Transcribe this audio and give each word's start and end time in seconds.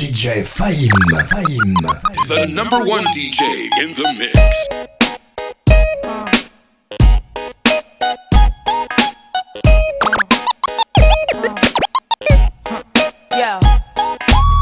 DJ 0.00 0.40
Fahim. 0.40 0.88
Fahim. 1.28 1.74
The 2.28 2.46
number 2.54 2.78
one 2.86 3.04
DJ 3.12 3.68
in 3.82 3.92
the 3.92 4.08
mix. 4.18 4.66
Yo, 13.30 13.60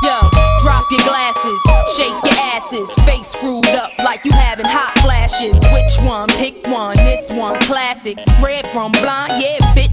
yo, 0.03 0.19
drop 0.61 0.91
your 0.91 1.01
glasses, 1.07 1.63
shake 1.97 2.11
your 2.25 2.35
asses, 2.43 2.93
face 3.05 3.29
screwed 3.29 3.65
up 3.69 3.97
like 3.99 4.25
you 4.25 4.33
having 4.33 4.67
hot 4.67 4.91
flashes. 4.99 5.55
Which 5.73 6.05
one? 6.05 6.29
Pick 6.31 6.67
one. 6.67 6.97
This 6.97 7.31
one, 7.31 7.61
classic. 7.61 8.19
Red 8.43 8.67
from 8.73 8.91
blind, 8.91 9.41
yeah, 9.41 9.59
bitch 9.73 9.88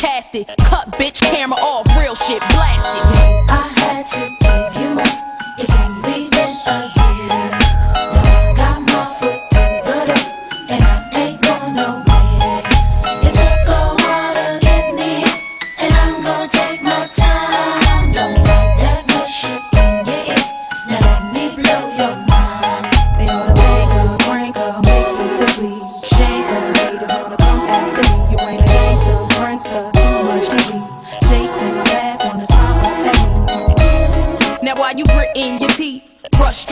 fantastic. 0.00 0.46
Cut 0.58 0.90
bitch 0.92 1.20
camera 1.20 1.58
off. 1.60 1.89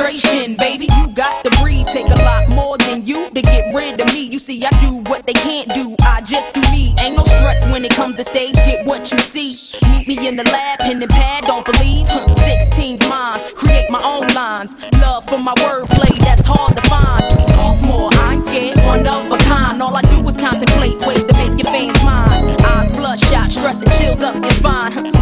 baby. 0.08 0.88
You 0.96 1.08
got 1.10 1.44
to 1.44 1.50
breathe. 1.60 1.86
Take 1.86 2.06
a 2.06 2.22
lot 2.22 2.48
more 2.48 2.78
than 2.78 3.04
you 3.04 3.30
to 3.30 3.42
get 3.42 3.74
rid 3.74 4.00
of 4.00 4.06
me. 4.14 4.22
You 4.22 4.38
see, 4.38 4.64
I 4.64 4.70
do 4.80 4.96
what 5.10 5.26
they 5.26 5.34
can't 5.34 5.72
do. 5.74 5.94
I 6.00 6.22
just 6.22 6.52
do 6.54 6.62
me. 6.72 6.94
Ain't 6.98 7.16
no 7.16 7.24
stress 7.24 7.62
when 7.70 7.84
it 7.84 7.94
comes 7.94 8.16
to 8.16 8.24
stage. 8.24 8.54
Get 8.54 8.86
what 8.86 9.12
you 9.12 9.18
see. 9.18 9.60
Meet 9.90 10.08
me 10.08 10.26
in 10.26 10.36
the 10.36 10.44
lab, 10.44 10.78
pen 10.78 11.02
and 11.02 11.10
pad. 11.10 11.44
Don't 11.44 11.64
believe. 11.64 12.06
16's 12.06 13.06
mine. 13.08 13.40
Create 13.54 13.90
my 13.90 14.02
own 14.02 14.26
lines. 14.28 14.74
Love 15.00 15.26
for 15.26 15.38
my 15.38 15.54
wordplay. 15.56 16.16
That's 16.20 16.42
hard 16.42 16.74
to 16.74 16.82
find. 16.88 17.32
Sophomore, 17.32 18.08
I 18.14 18.34
ain't 18.34 18.46
scared. 18.46 18.78
One 18.86 19.06
of 19.06 19.30
a 19.30 19.36
kind. 19.44 19.82
All 19.82 19.94
I 19.94 20.02
do 20.02 20.26
is 20.26 20.36
contemplate 20.38 20.98
ways 21.06 21.24
to 21.24 21.34
make 21.34 21.62
your 21.62 21.70
fame 21.70 21.92
mine. 22.02 22.56
Eyes 22.64 22.90
bloodshot, 22.92 23.50
stress 23.50 23.82
and 23.82 23.92
chills 23.92 24.22
up 24.22 24.36
your 24.36 24.52
spine. 24.52 25.17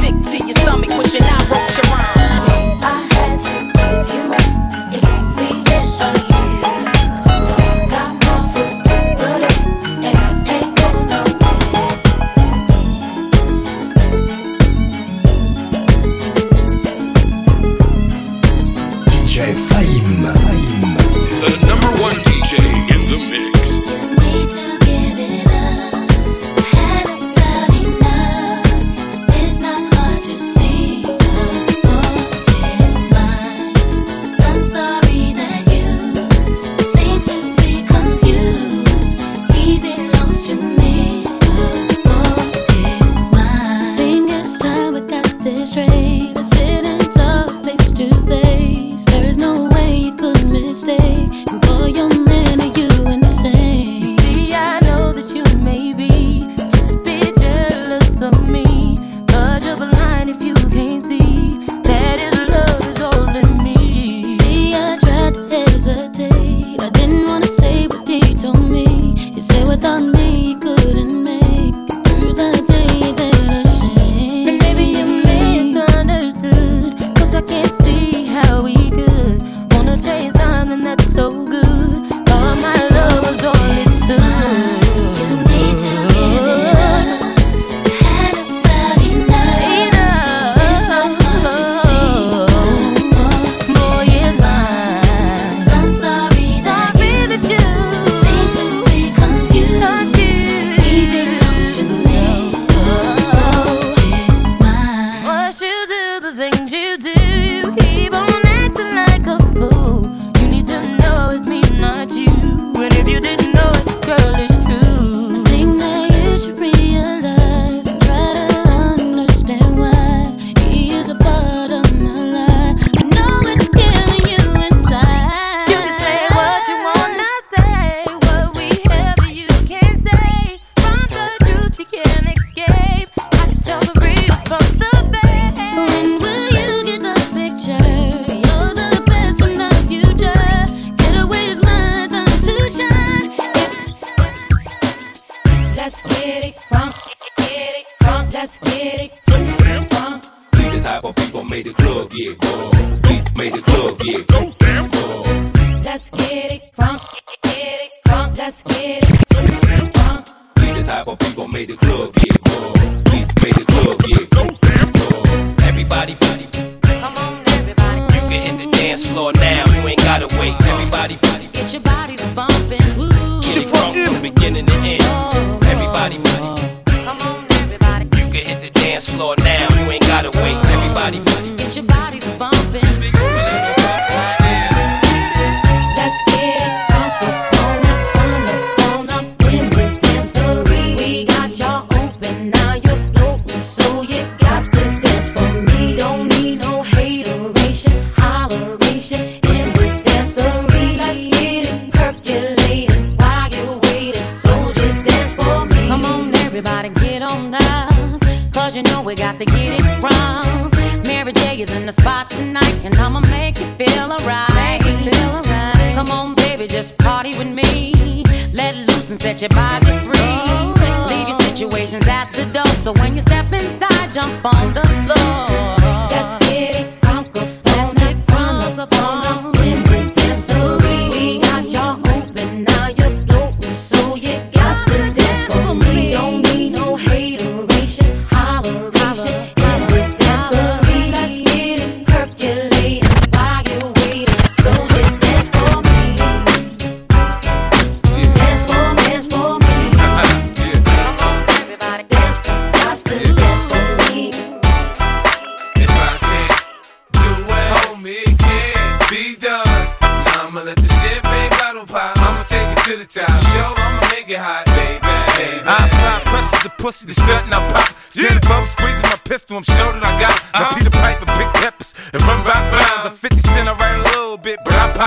Lord. 179.16 179.45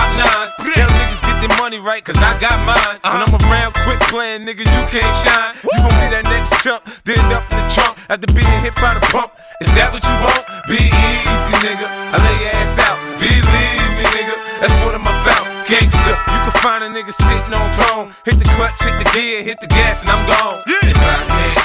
Pop 0.00 0.10
nines. 0.16 0.54
Tell 0.72 0.88
niggas 0.88 1.20
get 1.20 1.36
their 1.44 1.54
money 1.60 1.78
right, 1.78 2.02
cause 2.04 2.16
I 2.16 2.32
got 2.40 2.56
mine. 2.64 2.98
When 3.04 3.20
I'm 3.20 3.34
around 3.44 3.74
quick 3.84 4.00
playing, 4.08 4.48
nigga, 4.48 4.64
you 4.64 4.82
can't 4.88 5.16
shine. 5.20 5.52
You 5.60 5.78
gon' 5.84 5.96
be 6.00 6.06
that 6.16 6.24
next 6.24 6.56
chump, 6.64 6.88
then 7.04 7.20
up 7.32 7.44
in 7.52 7.60
the 7.60 7.66
trunk 7.68 7.98
after 8.08 8.28
being 8.32 8.60
hit 8.64 8.74
by 8.76 8.96
the 8.96 9.04
pump. 9.12 9.32
Is 9.60 9.68
that 9.76 9.92
what 9.92 10.02
you 10.04 10.16
want? 10.24 10.44
Be 10.66 10.80
easy, 10.80 11.54
nigga. 11.60 11.84
I 11.84 12.16
lay 12.16 12.36
your 12.40 12.52
ass 12.56 12.80
out. 12.80 12.96
Believe 13.20 13.92
me, 14.00 14.04
nigga. 14.16 14.36
That's 14.60 14.76
what 14.80 14.96
I'm 14.96 15.04
about. 15.04 15.44
Gangsta, 15.68 16.12
you 16.32 16.38
can 16.48 16.54
find 16.64 16.80
a 16.84 16.88
nigga 16.88 17.12
sitting 17.12 17.52
on 17.52 17.68
throne. 17.76 18.06
Hit 18.24 18.40
the 18.40 18.48
clutch, 18.56 18.80
hit 18.80 18.96
the 18.96 19.08
gear, 19.12 19.42
hit 19.42 19.60
the 19.60 19.68
gas, 19.68 20.02
and 20.02 20.10
I'm 20.10 20.24
gone. 20.26 20.64
If 20.66 20.96
I 20.96 21.28
can't 21.28 21.60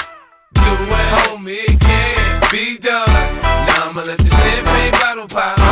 do 0.60 0.74
it, 0.92 1.08
homie, 1.16 1.64
it 1.72 1.80
can't 1.80 2.52
be 2.52 2.78
done. 2.78 3.08
Now 3.08 3.90
I'ma 3.90 4.04
let 4.04 4.20
the 4.20 4.30
champagne 4.30 4.92
bottle 4.92 5.28
pop. 5.28 5.65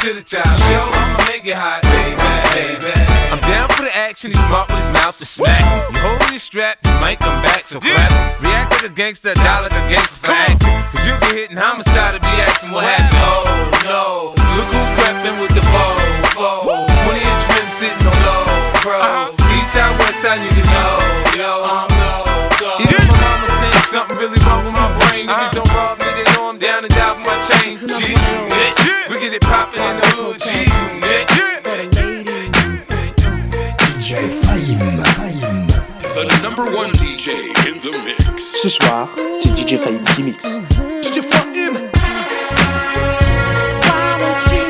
I'ma 0.00 0.08
take 0.08 0.16
it 0.16 0.26
to 0.26 0.36
the 0.36 0.42
top. 0.42 0.56
Show, 0.64 0.86
I'ma 0.88 1.24
make 1.28 1.44
it 1.44 1.56
hot, 1.60 1.84
baby, 1.92 2.16
baby. 2.56 2.92
I'm 3.28 3.40
down 3.44 3.68
for 3.68 3.84
the 3.84 3.92
action, 3.92 4.30
he's 4.30 4.40
smart 4.40 4.68
with 4.68 4.80
his 4.80 4.90
mouth 4.90 5.16
to 5.18 5.26
smack. 5.26 5.60
You 5.92 6.00
holding 6.00 6.32
your 6.32 6.40
strap, 6.40 6.78
you 6.84 6.92
might 7.00 7.20
come 7.20 7.42
back, 7.44 7.64
so 7.64 7.80
clap. 7.80 8.40
React 8.40 8.72
like 8.72 8.86
a 8.90 8.94
gangster, 8.94 9.34
die 9.34 9.60
like 9.60 9.76
a 9.76 9.84
gangster 9.92 10.24
for 10.24 10.32
acting. 10.32 10.72
Cause 10.92 11.04
you'll 11.04 11.20
get 11.20 11.32
hit 11.36 11.50
in 11.50 11.56
homicide 11.56 12.16
to 12.16 12.20
be 12.20 12.32
asking 12.48 12.72
what 12.72 12.84
happened. 12.84 13.20
Oh 13.20 13.44
no, 13.84 14.32
look 14.56 14.72
who 14.72 14.80
crept 14.96 15.20
in 15.28 15.36
with 15.36 15.52
the 15.52 15.64
foe, 15.68 16.00
foe. 16.32 16.88
20 17.04 17.20
inch 17.20 17.44
rim 17.52 17.68
sitting 17.68 18.04
on 18.08 18.16
low, 18.24 18.44
bro. 18.80 18.96
Uh-huh. 19.04 19.52
East 19.60 19.76
side, 19.76 19.92
west 20.00 20.24
side, 20.24 20.40
niggas 20.40 20.68
know, 20.72 20.96
yo, 21.36 21.50
I'm 21.68 21.88
no 22.00 22.24
go. 22.56 22.72
My 22.80 23.36
mama 23.36 23.48
saying 23.60 23.84
something 23.92 24.16
really 24.16 24.40
wrong 24.48 24.64
with 24.64 24.72
my 24.72 24.88
brain. 24.96 25.28
Niggas 25.28 25.52
uh-huh. 25.52 25.60
don't 25.60 25.72
rob 25.76 26.00
me, 26.00 26.08
they 26.08 26.26
know 26.32 26.48
I'm 26.48 26.56
down 26.56 26.88
and 26.88 26.92
die 26.92 27.14
for 27.14 27.20
my 27.20 27.36
chain. 27.44 27.76
G 27.76 28.16
get 29.20 29.34
it 29.34 29.42
poppin' 29.42 29.82
in 29.82 29.96
the 29.98 30.06
hood. 30.16 30.40
G 30.40 30.48
unit, 30.60 31.28
DJ 33.92 34.30
Fahim. 34.42 35.02
Fahim. 35.18 35.68
The 36.14 36.24
number 36.42 36.64
one 36.64 36.90
DJ 36.92 37.26
in 37.68 37.78
the 37.82 37.92
mix. 38.04 38.42
Ce 38.62 38.68
soir, 38.70 39.08
c'est 39.38 39.52
DJ 39.54 39.76
Fahim 39.76 40.02
qui 40.14 40.22
mixe. 40.22 40.58
DJ 41.02 41.20
Fahim. 41.20 41.74
Why 43.84 44.16
don't 44.22 44.44
you 44.54 44.66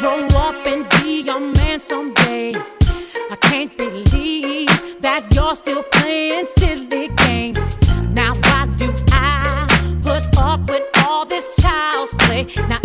grow 0.00 0.26
up 0.40 0.66
and 0.66 0.84
be 0.96 1.28
a 1.28 1.38
man 1.38 1.78
someday? 1.78 2.54
I 3.30 3.36
can't 3.40 3.76
believe 3.76 4.68
that 5.00 5.32
you're 5.32 5.54
still 5.54 5.84
playing 5.84 6.46
silly 6.58 7.10
games. 7.26 7.76
Now 8.12 8.32
why 8.42 8.66
do 8.76 8.92
I 9.12 9.66
put 10.02 10.26
up 10.36 10.68
with 10.68 10.82
all 11.06 11.24
this 11.26 11.54
child's 11.60 12.12
play? 12.14 12.46
Now 12.68 12.80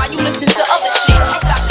Why 0.00 0.06
you 0.06 0.16
listen 0.16 0.48
to 0.48 0.64
other 0.66 0.90
shit? 1.04 1.69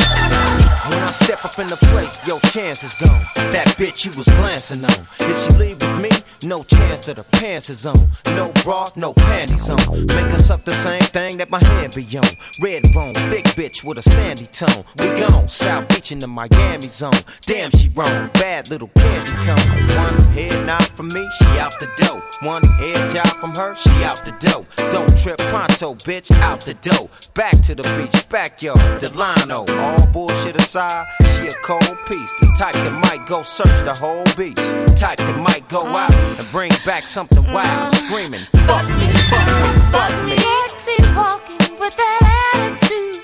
When 0.90 1.04
I 1.04 1.12
step 1.12 1.46
up 1.46 1.58
in 1.60 1.70
the 1.70 1.78
place, 1.78 2.20
your 2.28 2.40
chance 2.42 2.84
is 2.84 2.94
gone. 2.96 3.22
That 3.54 3.68
bitch 3.78 4.06
you 4.06 4.12
was 4.14 4.26
glancing 4.26 4.84
on. 4.84 5.08
If 5.20 5.38
she 5.44 5.58
leave 5.58 5.82
with 5.82 6.02
me, 6.02 6.12
no 6.44 6.64
chance 6.64 7.06
that 7.08 7.18
her 7.18 7.24
pants 7.24 7.70
is 7.70 7.86
on. 7.86 8.12
No 8.28 8.52
bra, 8.64 8.88
no 8.96 9.14
panties 9.14 9.70
on. 9.70 10.06
Make 10.08 10.32
her 10.32 10.40
suck 10.40 10.64
the 10.66 10.74
same 10.74 11.02
thing 11.02 11.38
that 11.38 11.50
my 11.50 11.64
hand 11.64 11.96
be 11.96 12.04
on. 12.18 12.26
Red 12.62 12.84
bone, 12.94 13.14
thick 13.30 13.46
bitch 13.58 13.84
with 13.84 13.98
a 13.98 14.02
sandy 14.02 14.48
tone. 14.48 14.84
We 15.00 15.10
gone, 15.20 15.48
South 15.48 15.88
Beach 15.90 16.12
in 16.12 16.20
the 16.20 16.28
Miami 16.28 16.88
zone. 16.88 17.22
Damn, 17.42 17.72
she 17.72 17.90
wrong, 17.90 18.30
bad 18.34 18.70
little 18.70 18.90
candy 18.96 19.32
cone. 19.48 19.98
One 19.98 20.20
head 20.34 20.66
nod 20.66 20.88
from 20.88 21.08
me, 21.08 21.28
she 21.38 21.46
out 21.60 21.74
the 21.80 21.88
dough. 21.98 22.22
One 22.42 22.64
head 22.80 23.12
job 23.12 23.28
from 23.40 23.56
her, 23.56 23.76
she 23.76 23.92
out 24.04 24.24
the 24.26 24.34
dough. 24.40 24.66
Don't 24.90 25.16
trip 25.18 25.38
pronto, 25.38 25.94
bitch, 25.96 26.32
out 26.42 26.62
the 26.62 26.74
dough. 26.76 27.10
Back 27.34 27.60
to 27.64 27.76
the 27.76 27.84
beach, 27.98 28.28
back 28.30 28.50
backyard, 28.50 29.00
Delano. 29.00 29.66
All 29.78 30.06
bullshit 30.08 30.56
aside, 30.56 30.79
she 30.80 31.48
a 31.48 31.54
cold 31.62 31.98
piece. 32.08 32.32
The 32.40 32.56
type 32.58 32.74
that 32.74 32.94
might 32.94 33.28
go 33.28 33.42
search 33.44 33.84
the 33.84 33.94
whole 33.94 34.24
beach. 34.38 34.56
The 34.56 34.96
type 34.98 35.18
that 35.18 35.38
might 35.38 35.68
go 35.68 35.80
uh-huh. 35.80 35.98
out 35.98 36.14
and 36.14 36.52
bring 36.52 36.72
back 36.86 37.04
something 37.04 37.44
wild, 37.52 37.66
uh-huh. 37.68 38.08
screaming, 38.08 38.40
fuck 38.68 38.88
me, 38.96 39.08
fuck 39.28 39.48
me, 39.60 39.72
fuck 39.92 40.14
me. 40.24 40.36
Sexy 40.40 40.98
walking 41.16 41.80
with 41.80 41.96
that 41.98 42.20
attitude. 42.54 43.20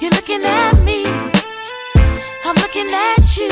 You're 0.00 0.12
looking 0.12 0.44
at 0.44 0.80
me. 0.82 1.04
I'm 2.44 2.54
looking 2.54 2.88
at 2.92 3.36
you. 3.36 3.50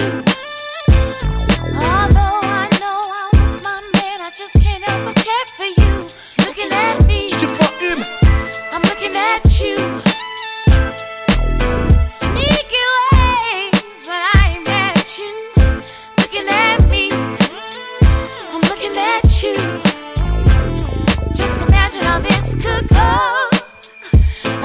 Although 1.82 2.23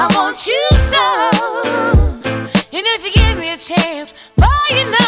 I 0.01 0.07
want 0.15 0.47
you 0.47 0.67
so. 0.93 1.03
And 2.71 2.85
if 2.95 3.03
you 3.03 3.11
give 3.11 3.37
me 3.37 3.51
a 3.51 3.57
chance, 3.57 4.13
boy, 4.37 4.47
you 4.69 4.85
know 4.85 4.98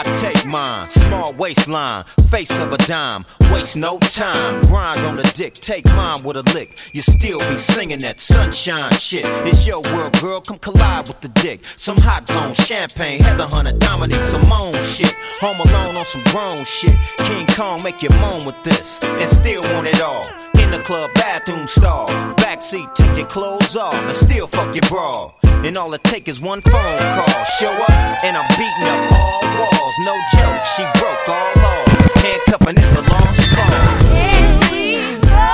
I 0.00 0.02
take 0.12 0.46
mine, 0.46 0.88
small 0.88 1.34
waistline, 1.34 2.04
face 2.30 2.58
of 2.58 2.72
a 2.72 2.78
dime, 2.78 3.26
waste 3.52 3.76
no 3.76 3.98
time, 3.98 4.62
grind 4.62 5.00
on 5.00 5.16
the 5.16 5.30
dick, 5.36 5.52
take 5.52 5.84
mine 5.88 6.22
with 6.24 6.38
a 6.38 6.42
lick. 6.54 6.68
You 6.94 7.02
still 7.02 7.38
be 7.40 7.58
singing 7.58 7.98
that 7.98 8.18
sunshine 8.18 8.92
shit. 8.92 9.26
It's 9.46 9.66
your 9.66 9.82
world, 9.92 10.18
girl, 10.18 10.40
come 10.40 10.58
collide 10.58 11.08
with 11.08 11.20
the 11.20 11.28
dick. 11.28 11.68
Some 11.76 11.98
hot 11.98 12.26
zone, 12.26 12.54
champagne, 12.54 13.20
Heather 13.20 13.44
Hunter, 13.44 13.72
Dominique 13.72 14.22
Simone 14.22 14.72
shit. 14.72 15.14
Home 15.42 15.60
alone 15.60 15.98
on 15.98 16.06
some 16.06 16.24
grown 16.32 16.64
shit. 16.64 16.96
King 17.18 17.46
Kong 17.48 17.82
make 17.84 18.00
you 18.02 18.08
moan 18.20 18.46
with 18.46 18.56
this, 18.64 18.98
and 19.02 19.28
still 19.28 19.60
want 19.74 19.86
it 19.86 20.00
all. 20.00 20.24
In 20.60 20.70
the 20.70 20.78
club 20.78 21.10
bathroom 21.12 21.66
stall, 21.66 22.06
backseat, 22.36 22.94
take 22.94 23.18
your 23.18 23.26
clothes 23.26 23.76
off, 23.76 23.92
and 23.92 24.16
still 24.16 24.46
fuck 24.46 24.74
your 24.74 24.88
bra. 24.88 25.30
And 25.62 25.76
all 25.76 25.92
it 25.92 26.02
take 26.04 26.26
is 26.26 26.40
one 26.40 26.62
phone 26.62 26.72
call. 26.72 27.44
Show 27.58 27.70
up, 27.70 28.24
and 28.24 28.34
I'm 28.36 28.48
beating 28.56 28.88
up 28.88 29.12
all 29.12 29.40
walls. 29.60 29.94
No 30.06 30.18
joke, 30.34 30.64
she 30.74 30.82
broke 30.98 31.28
all 31.28 31.52
laws. 31.62 31.88
Handcuffing 32.22 32.78
is 32.78 32.94
a 32.96 33.02
lost 33.02 33.50
cause. 33.50 33.74
Here 34.08 34.58
we 34.72 35.20
go. 35.20 35.52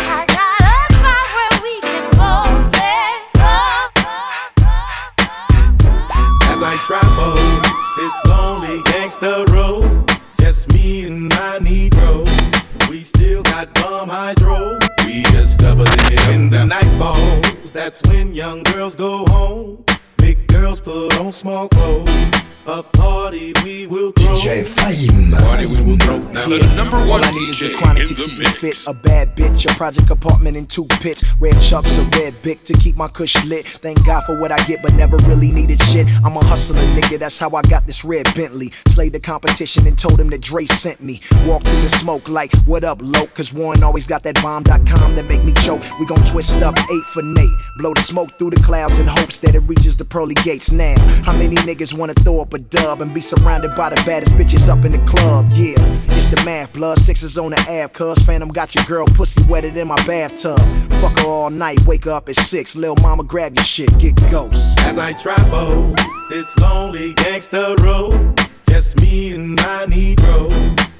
I 0.00 0.26
got 0.26 0.60
a 0.66 0.76
spot 0.92 1.26
where 1.36 1.54
we 1.62 1.74
can 1.80 2.04
both 2.10 2.74
let. 2.74 3.22
As 6.50 6.60
I 6.62 6.76
travel 6.84 7.36
this 7.96 8.16
lonely 8.26 8.82
gangster 8.90 9.44
road, 9.54 10.10
just 10.40 10.72
me 10.72 11.04
and 11.04 11.28
my 11.28 11.60
Negro. 11.60 12.26
We 12.90 13.04
still 13.04 13.42
got 13.44 13.72
bum 13.74 14.08
hydro. 14.08 14.51
That's 17.84 18.00
when 18.12 18.32
young 18.32 18.62
girls 18.62 18.94
go 18.94 19.24
home. 19.26 19.84
Big 20.16 20.46
girls 20.46 20.80
put 20.80 21.18
on 21.18 21.32
small 21.32 21.68
clothes. 21.68 22.08
A 22.64 22.80
party 22.80 23.52
we 23.64 23.88
will 23.88 24.12
throw. 24.12 24.34
DJ 24.36 24.62
Fahim. 24.62 25.36
Party 25.36 25.66
we 25.66 25.82
will 25.82 25.96
throw. 25.96 26.18
Now 26.30 26.46
the 26.46 26.60
number 26.76 26.96
one 26.96 27.18
All 27.18 27.24
I 27.24 27.30
need 27.32 27.48
is 27.48 27.56
DJ 27.56 27.72
the 27.72 27.76
chronic 27.76 28.02
in 28.02 28.08
to 28.08 28.14
the 28.14 28.22
keep 28.22 28.38
me 28.38 28.44
fit. 28.44 28.76
A 28.86 28.94
bad 28.94 29.34
bitch, 29.34 29.68
a 29.68 29.76
project 29.76 30.10
apartment 30.10 30.56
in 30.56 30.66
two 30.66 30.86
pits. 31.00 31.24
Red 31.40 31.60
chucks, 31.60 31.96
a 31.96 32.04
red 32.20 32.40
bic 32.42 32.62
to 32.62 32.72
keep 32.74 32.94
my 32.94 33.08
cush 33.08 33.44
lit. 33.46 33.66
Thank 33.66 34.06
God 34.06 34.22
for 34.26 34.38
what 34.38 34.52
I 34.52 34.64
get, 34.66 34.80
but 34.80 34.94
never 34.94 35.16
really 35.26 35.50
needed 35.50 35.82
shit. 35.82 36.06
I'm 36.24 36.36
a 36.36 36.44
hustler, 36.44 36.80
nigga. 36.80 37.18
That's 37.18 37.36
how 37.36 37.50
I 37.50 37.62
got 37.62 37.84
this 37.88 38.04
red 38.04 38.32
Bentley. 38.36 38.70
Slayed 38.86 39.14
the 39.14 39.20
competition 39.20 39.84
and 39.88 39.98
told 39.98 40.20
him 40.20 40.30
that 40.30 40.42
Dre 40.42 40.64
sent 40.66 41.00
me. 41.02 41.20
Walk 41.44 41.64
through 41.64 41.82
the 41.82 41.88
smoke 41.88 42.28
like, 42.28 42.54
what 42.64 42.84
up, 42.84 43.00
loke? 43.02 43.34
Cause 43.34 43.52
Warren 43.52 43.82
always 43.82 44.06
got 44.06 44.22
that 44.22 44.40
bomb.com 44.40 45.16
that 45.16 45.24
make 45.24 45.42
me 45.42 45.52
choke. 45.54 45.82
We 45.98 46.06
gon' 46.06 46.24
twist 46.26 46.62
up 46.62 46.76
eight 46.78 47.04
for 47.06 47.24
Nate. 47.24 47.58
Blow 47.78 47.92
the 47.92 48.02
smoke 48.02 48.38
through 48.38 48.50
the 48.50 48.62
clouds 48.62 49.00
in 49.00 49.08
hopes 49.08 49.38
that 49.38 49.56
it 49.56 49.60
reaches 49.60 49.96
the 49.96 50.04
pearly 50.04 50.34
gates 50.44 50.70
now. 50.70 50.94
How 51.24 51.32
many 51.32 51.56
niggas 51.56 51.98
wanna 51.98 52.14
throw 52.14 52.40
a 52.54 52.58
dub 52.58 53.00
and 53.00 53.12
be 53.14 53.20
surrounded 53.20 53.74
by 53.74 53.90
the 53.90 53.96
baddest 54.06 54.32
bitches 54.32 54.68
up 54.68 54.84
in 54.84 54.92
the 54.92 54.98
club? 55.00 55.46
Yeah, 55.52 55.74
it's 56.16 56.26
the 56.26 56.40
math. 56.44 56.72
Blood 56.72 56.98
sixes 56.98 57.38
on 57.38 57.50
the 57.50 57.60
app, 57.68 57.92
cuz 57.92 58.18
Phantom 58.24 58.48
got 58.48 58.74
your 58.74 58.84
girl 58.84 59.06
pussy 59.06 59.42
wetted 59.48 59.76
in 59.76 59.88
my 59.88 59.96
bathtub. 60.06 60.58
Fuck 61.00 61.18
her 61.20 61.26
all 61.28 61.50
night, 61.50 61.78
wake 61.86 62.06
up 62.06 62.28
at 62.28 62.36
six. 62.36 62.74
Lil' 62.76 62.96
mama, 63.02 63.24
grab 63.24 63.54
your 63.54 63.64
shit, 63.64 63.96
get 63.98 64.14
ghost. 64.30 64.56
As 64.80 64.98
I 64.98 65.12
travel 65.12 65.94
this 66.30 66.56
lonely 66.58 67.14
gangster 67.14 67.74
road, 67.82 68.38
just 68.68 69.00
me 69.00 69.34
and 69.34 69.56
my 69.56 69.86
Negro. 69.86 70.48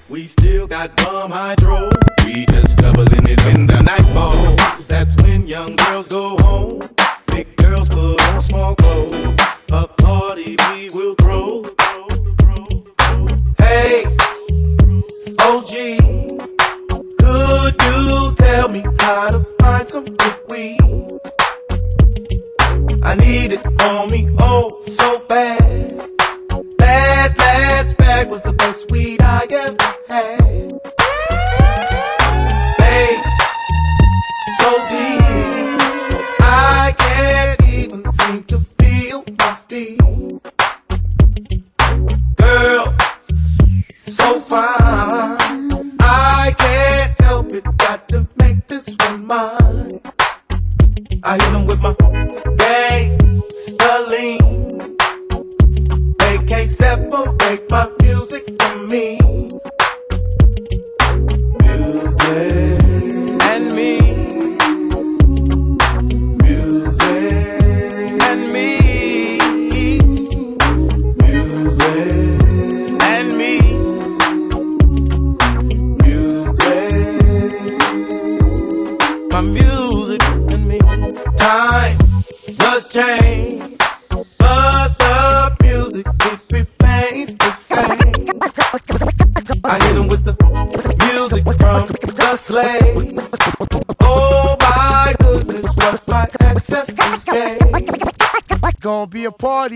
We 0.08 0.26
still 0.26 0.66
got 0.66 0.94
bum 0.96 1.30
hydro. 1.30 1.90
We 2.26 2.44
just 2.46 2.78
doubling 2.78 3.26
it 3.26 3.42
when 3.46 3.66
the 3.66 3.80
night 3.80 4.04
falls. 4.12 4.86
That's 4.86 5.16
when 5.22 5.46
young 5.46 5.76
girls 5.76 6.06
go 6.06 6.36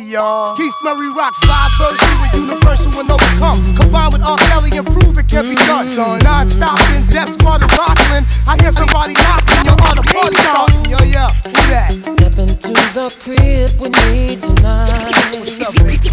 y'all. 0.07 0.57
Keith 0.57 0.75
Murray 0.83 1.11
rocks 1.11 1.39
five 1.45 1.71
version 1.79 2.15
with 2.23 2.35
universal 2.35 2.93
and 3.01 3.11
overcome. 3.11 3.59
Combined 3.77 4.13
with 4.15 4.23
R. 4.23 4.39
Kelly 4.49 4.71
and 4.79 4.87
prove 4.87 5.19
it 5.19 5.29
can 5.29 5.45
be 5.45 5.57
mm. 5.57 5.67
done. 5.67 5.85
Son, 5.87 6.19
non-stop 6.21 6.79
in 6.95 7.07
Def 7.07 7.29
Squad 7.31 7.63
and 7.63 7.73
Rockland. 7.77 8.27
I 8.47 8.57
hear 8.63 8.73
somebody 8.73 9.15
knocking, 9.15 9.65
your 9.67 9.77
heart 9.83 9.99
a 9.99 10.03
party 10.07 10.37
starting. 10.37 10.85
Yo, 10.87 10.99
yeah, 11.11 11.29
who 11.43 11.53
that? 11.71 11.91
Step 11.93 12.39
into 12.39 12.73
the 12.95 13.11
crib 13.21 13.71
with 13.81 13.95
me 14.07 14.37
tonight. 14.37 15.13
What's 15.35 15.61
up, 15.61 15.75
baby? 15.83 16.09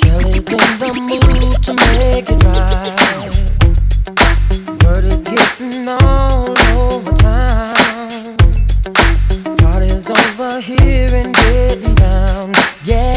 Kelly's 0.00 0.48
in 0.48 0.58
the 0.80 0.90
mood 0.96 1.52
to 1.62 1.72
make 1.92 2.30
it 2.30 2.42
right. 2.44 3.32
Word 4.84 5.04
is 5.04 5.22
getting 5.24 5.88
all 5.88 6.56
over 6.76 7.12
town. 7.12 7.81
Party's 10.52 10.66
here 10.66 11.08
and 11.14 11.34
getting 11.34 11.94
down. 11.94 12.52
Yeah. 12.84 13.16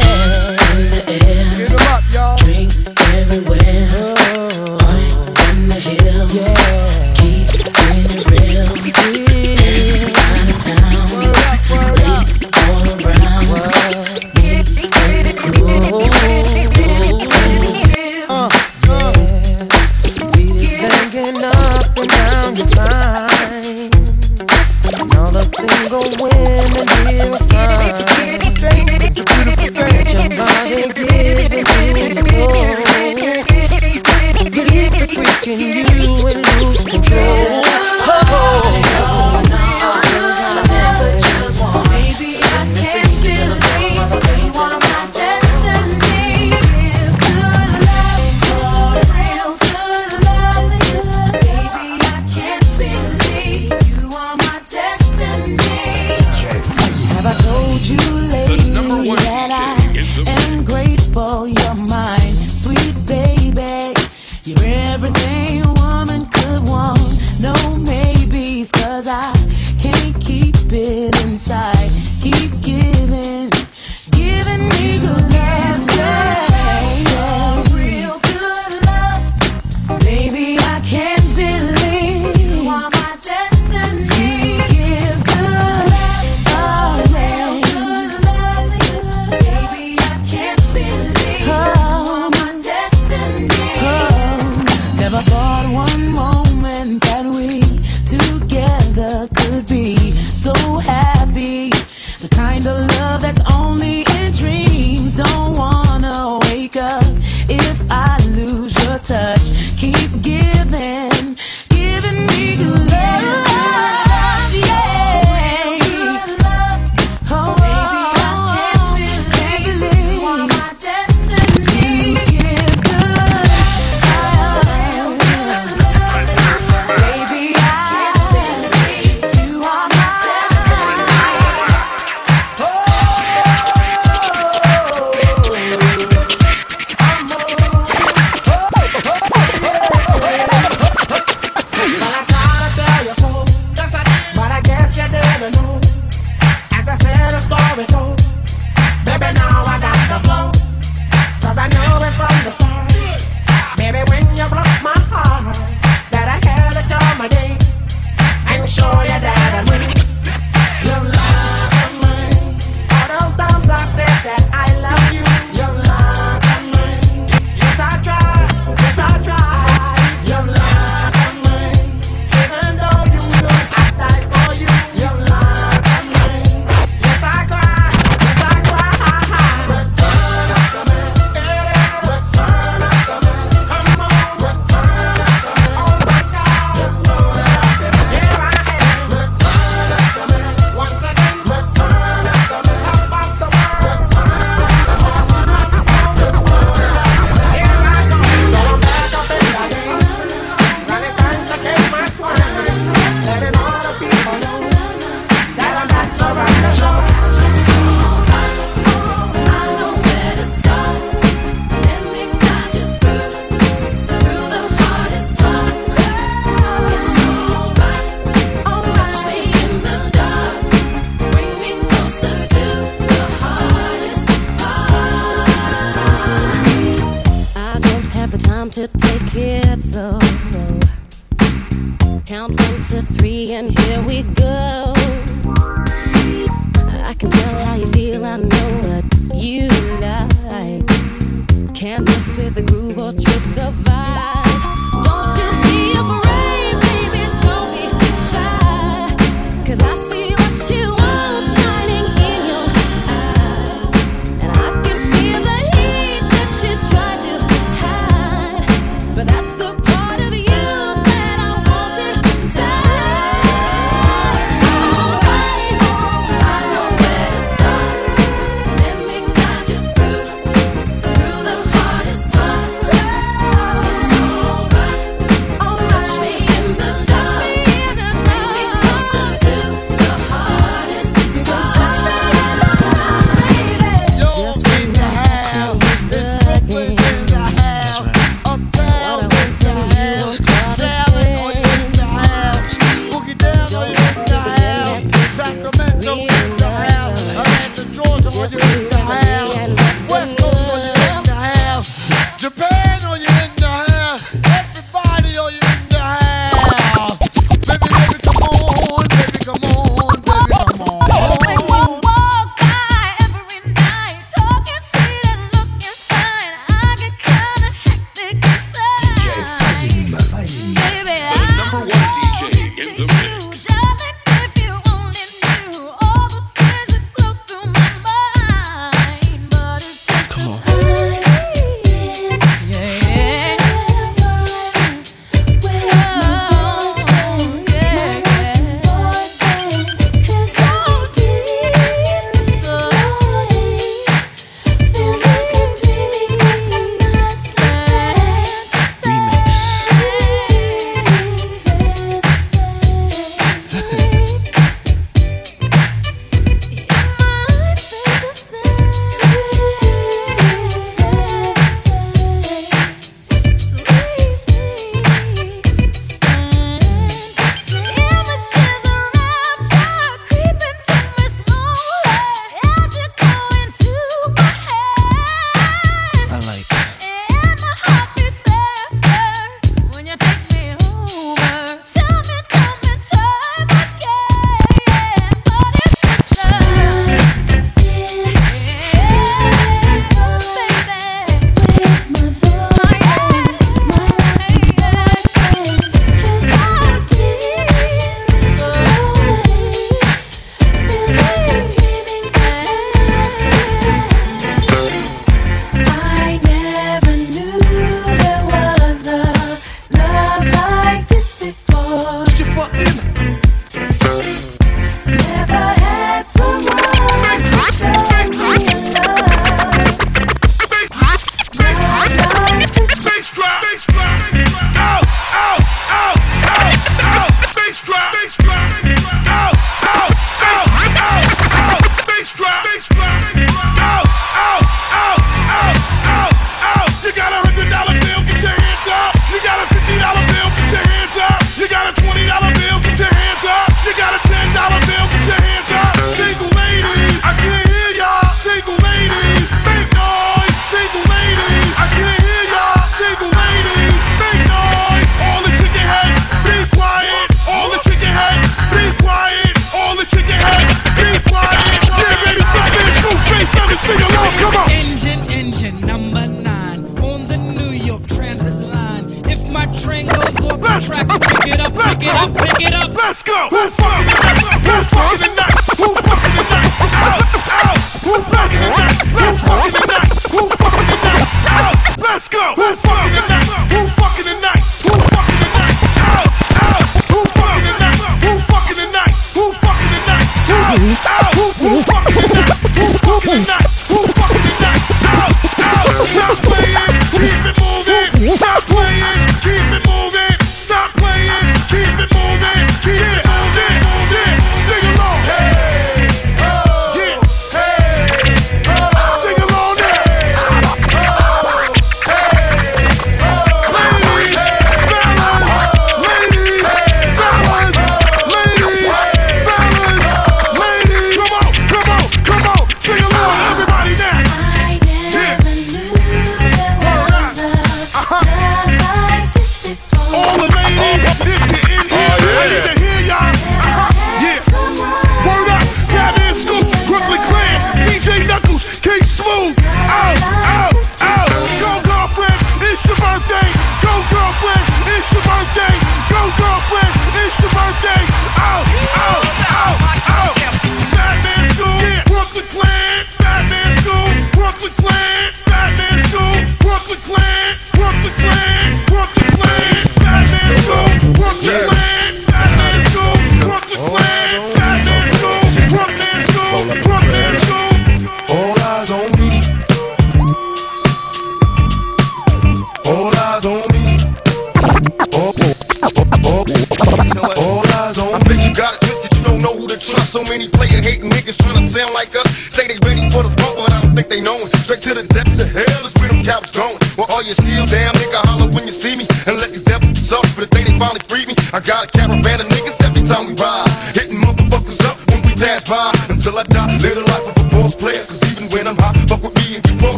In 0.78 0.90
the 0.90 1.04
air. 1.06 1.58
Get 1.58 1.70
'em 1.70 1.92
up, 1.92 2.02
y'all. 2.10 2.36
Drinks 2.38 2.86
everywhere. 3.12 4.25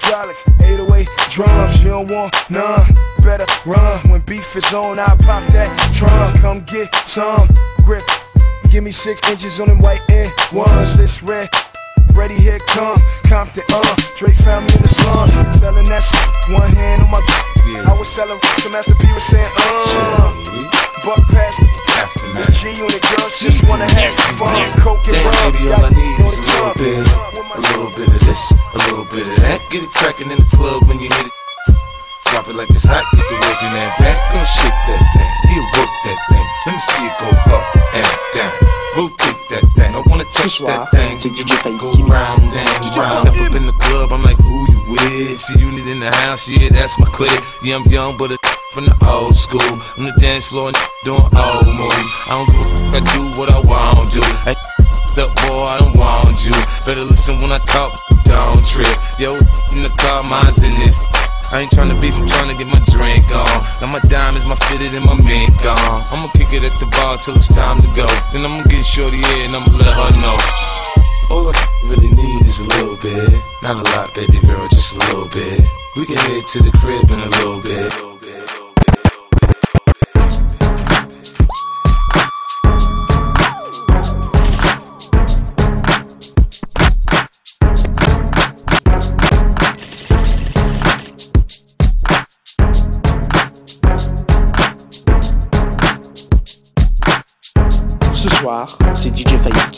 Hydraulics, 0.00 0.48
808 0.60 1.08
drums. 1.30 1.82
You 1.82 1.90
don't 1.90 2.10
want 2.10 2.34
none. 2.50 2.86
Better 3.22 3.46
run 3.66 3.98
when 4.10 4.20
beef 4.22 4.56
is 4.56 4.72
on. 4.72 4.98
I 4.98 5.16
pop 5.20 5.44
that 5.52 5.70
trunk. 5.92 6.40
Come 6.40 6.60
get 6.64 6.94
some 7.06 7.48
grip. 7.84 8.04
Give 8.70 8.84
me 8.84 8.92
six 8.92 9.20
inches 9.30 9.60
on 9.60 9.68
them 9.68 9.80
white 9.80 10.02
air 10.10 10.32
ones. 10.52 10.96
This 10.96 11.22
red. 11.22 11.48
Ready, 12.12 12.34
here 12.34 12.58
come 12.66 13.00
Compton, 13.30 13.62
uh 13.70 13.96
Dre 14.18 14.32
found 14.32 14.66
me 14.66 14.74
in 14.74 14.82
the 14.82 14.88
slums 14.90 15.30
Selling 15.56 15.86
that 15.86 16.02
shit, 16.02 16.26
one 16.50 16.66
hand 16.74 17.06
on 17.06 17.10
my 17.10 17.22
yeah. 17.70 17.86
I 17.86 17.94
was 17.96 18.10
selling 18.10 18.36
the 18.66 18.68
Master 18.74 18.98
P 18.98 19.06
was 19.14 19.22
saying, 19.22 19.46
uh 19.46 20.34
Buck 21.06 21.22
past 21.30 21.62
the 21.62 21.70
This 22.34 22.60
G 22.60 22.74
unit 22.82 23.00
girls 23.14 23.38
just 23.38 23.62
wanna 23.70 23.86
have 23.94 24.10
fun 24.34 24.58
Coke 24.82 25.06
and 25.06 25.22
Damn, 25.22 25.30
rum 25.30 25.52
baby, 25.54 25.70
all 25.70 25.86
I 25.86 25.90
need 25.94 26.18
is 26.18 26.34
a 26.34 26.42
little 26.50 26.74
bit, 26.82 27.06
a 27.06 27.60
little 27.78 27.90
bit 27.94 28.08
of 28.10 28.20
this, 28.26 28.58
a 28.74 28.78
little 28.90 29.06
bit 29.10 29.26
of 29.26 29.36
that. 29.42 29.58
Get 29.70 29.82
it 29.82 29.90
crackin' 29.90 30.30
in 30.30 30.38
the 30.38 30.48
club 30.56 30.86
when 30.86 30.98
you 30.98 31.08
hit 31.10 31.26
it. 31.26 31.34
Drop 32.30 32.46
it 32.46 32.54
like 32.54 32.70
it's 32.70 32.86
hot, 32.86 33.02
get 33.10 33.26
the 33.26 33.36
work 33.42 33.60
in 33.66 33.72
that 33.74 33.90
back. 33.98 34.18
Go 34.30 34.38
shake 34.46 34.80
that 34.86 35.02
thing, 35.14 35.32
he'll 35.50 35.70
work 35.74 35.92
that 36.06 36.18
thing. 36.30 36.46
Let 36.66 36.72
me 36.78 36.82
see 36.82 37.06
it 37.06 37.14
go 37.18 37.28
up 37.50 37.64
and 37.74 38.06
down. 38.34 38.54
Rotate 38.94 39.42
that 39.50 39.64
thing, 39.74 39.90
I 39.94 40.00
wanna 40.06 40.26
touch 40.30 40.62
that 40.62 40.90
thing. 40.94 41.18
Go 41.78 41.90
round 42.06 42.46
and 42.54 42.96
round. 42.96 43.18
Step 43.18 43.34
up 43.34 43.54
in 43.54 43.66
the 43.66 43.76
club, 43.82 44.12
I'm 44.12 44.22
like, 44.22 44.38
who 44.38 44.56
you 44.70 44.80
with? 44.94 45.42
G-Unit 45.42 45.86
in 45.86 45.98
the 46.00 46.10
house, 46.10 46.46
yeah, 46.46 46.68
that's 46.70 46.98
my 46.98 47.06
clique. 47.10 47.34
Yeah, 47.64 47.76
I'm 47.76 47.84
young, 47.90 48.16
but 48.16 48.30
a 48.32 48.38
from 48.72 48.86
the 48.86 48.94
old 49.02 49.34
school. 49.34 49.60
On 49.98 50.04
the 50.06 50.14
dance 50.20 50.46
floor 50.46 50.68
and 50.68 50.76
doing 51.04 51.26
old 51.34 51.66
moves. 51.66 52.14
I 52.30 52.38
don't 52.38 53.02
do 53.10 53.40
what 53.40 53.50
I 53.50 53.58
want 53.66 54.12
to. 54.14 54.22
I 54.46 54.54
up, 55.20 55.30
boy, 55.44 55.68
I 55.68 55.76
don't 55.78 55.96
want 56.00 56.40
you. 56.42 56.56
Better 56.88 57.04
listen 57.04 57.36
when 57.44 57.52
I 57.52 57.60
talk, 57.68 57.92
don't 58.24 58.64
trip. 58.64 58.88
Yo, 59.20 59.36
in 59.76 59.84
the 59.84 59.92
car, 60.00 60.24
mine's 60.24 60.64
in 60.64 60.72
this. 60.80 60.96
I 61.52 61.66
ain't 61.66 61.70
tryna 61.70 62.00
beef, 62.00 62.16
I'm 62.16 62.26
tryna 62.26 62.56
get 62.56 62.68
my 62.72 62.80
drink 62.88 63.28
on. 63.28 63.56
Now 63.80 63.92
my 63.92 64.00
diamonds, 64.08 64.48
my 64.48 64.56
fitted, 64.70 64.96
and 64.96 65.04
my 65.04 65.18
mink 65.20 65.60
on. 65.66 66.00
I'ma 66.08 66.28
kick 66.32 66.56
it 66.56 66.64
at 66.64 66.74
the 66.80 66.88
bar 66.96 67.18
till 67.18 67.36
it's 67.36 67.52
time 67.52 67.78
to 67.84 67.88
go. 67.92 68.08
Then 68.32 68.46
I'ma 68.46 68.64
get 68.64 68.82
shorty 68.82 69.20
in 69.20 69.50
and 69.50 69.54
I'ma 69.60 69.70
let 69.76 69.92
her 69.92 70.10
know. 70.24 70.36
All 71.30 71.50
I 71.50 71.54
really 71.84 72.10
need 72.10 72.46
is 72.46 72.60
a 72.60 72.68
little 72.80 72.96
bit. 72.96 73.30
Not 73.62 73.76
a 73.76 73.84
lot, 73.92 74.14
baby 74.14 74.40
girl, 74.40 74.66
just 74.68 74.96
a 74.96 74.98
little 75.10 75.28
bit. 75.28 75.60
We 75.96 76.06
can 76.06 76.16
head 76.16 76.46
to 76.54 76.58
the 76.62 76.72
crib 76.78 77.10
in 77.10 77.20
a 77.20 77.28
little 77.28 77.60
bit. 77.60 78.09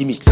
DJ 0.04 0.31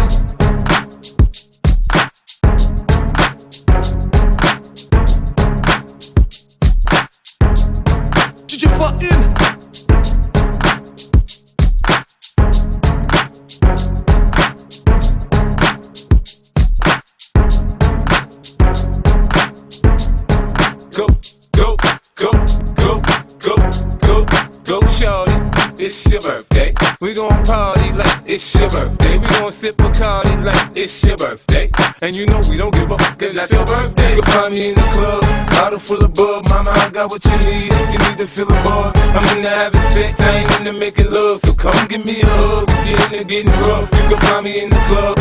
got 37.00 37.10
what 37.10 37.24
you 37.24 37.38
need. 37.48 37.72
You 37.92 37.98
need 38.04 38.18
to 38.18 38.26
feel 38.26 38.46
the 38.46 38.58
buzz. 38.64 38.94
I'm 39.16 39.24
into 39.36 39.48
having 39.48 39.80
sex, 39.92 40.20
I 40.20 40.38
ain't 40.38 40.50
into 40.58 40.72
making 40.72 41.10
love. 41.10 41.40
So 41.40 41.54
come 41.54 41.88
give 41.88 42.04
me 42.04 42.20
a 42.20 42.26
hug. 42.26 42.68
Get 42.84 43.12
into 43.12 43.24
getting 43.24 43.52
rough. 43.64 43.88
You 43.96 44.04
can 44.10 44.18
find 44.26 44.44
me 44.44 44.62
in 44.62 44.70
the 44.70 44.80
club, 44.88 45.16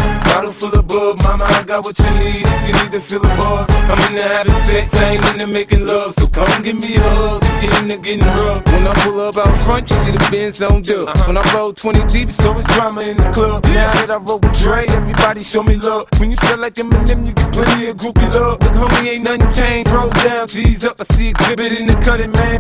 full. 0.99 1.15
Mama, 1.17 1.45
I 1.45 1.63
got 1.63 1.83
what 1.85 1.97
you 1.99 2.12
need. 2.23 2.43
If 2.45 2.67
You 2.67 2.73
need 2.79 2.91
to 2.91 3.01
feel 3.01 3.21
the 3.21 3.31
buzz. 3.39 3.69
I'm 3.91 3.99
into 4.07 4.23
having 4.23 4.53
sex, 4.53 4.93
I 4.95 5.12
ain't 5.13 5.25
into 5.31 5.47
making 5.47 5.85
love. 5.85 6.13
So 6.15 6.27
come 6.27 6.63
give 6.63 6.75
me 6.75 6.95
a 6.95 7.01
hug. 7.01 7.41
Get 7.62 7.81
into 7.81 7.97
getting 7.97 8.27
rough. 8.41 8.65
When 8.71 8.88
I 8.88 8.93
pull 9.03 9.19
up 9.21 9.38
out 9.38 9.55
front, 9.62 9.89
you 9.89 9.95
see 9.95 10.12
the 10.12 10.27
Benz 10.31 10.62
on 10.62 10.81
dub. 10.81 11.07
Uh-huh. 11.07 11.27
When 11.27 11.38
I 11.38 11.43
roll 11.55 11.73
20 11.73 12.05
deep, 12.05 12.31
so 12.31 12.57
it's 12.57 12.67
drama 12.75 13.01
in 13.01 13.17
the 13.17 13.29
club. 13.31 13.63
Now 13.65 13.91
that 13.97 14.12
I 14.12 14.17
roll 14.17 14.39
with 14.39 14.57
Dre, 14.59 14.85
everybody 14.88 15.43
show 15.43 15.63
me 15.63 15.75
love. 15.77 16.07
When 16.19 16.31
you 16.31 16.38
sell 16.38 16.59
like 16.59 16.75
Eminem, 16.75 17.25
you 17.27 17.33
get 17.33 17.51
plenty 17.51 17.88
of 17.88 17.97
groupie 17.97 18.29
love. 18.33 18.59
Look, 18.62 18.73
homie, 18.81 19.09
ain't 19.13 19.23
nothing 19.23 19.51
changed. 19.51 19.91
Rolls 19.91 20.13
down, 20.23 20.47
G's 20.47 20.85
up. 20.85 20.99
I 20.99 21.05
see 21.15 21.33
Xzibit 21.33 21.79
in 21.79 21.88
the 21.88 21.95
cutting, 22.05 22.31
man. 22.31 22.59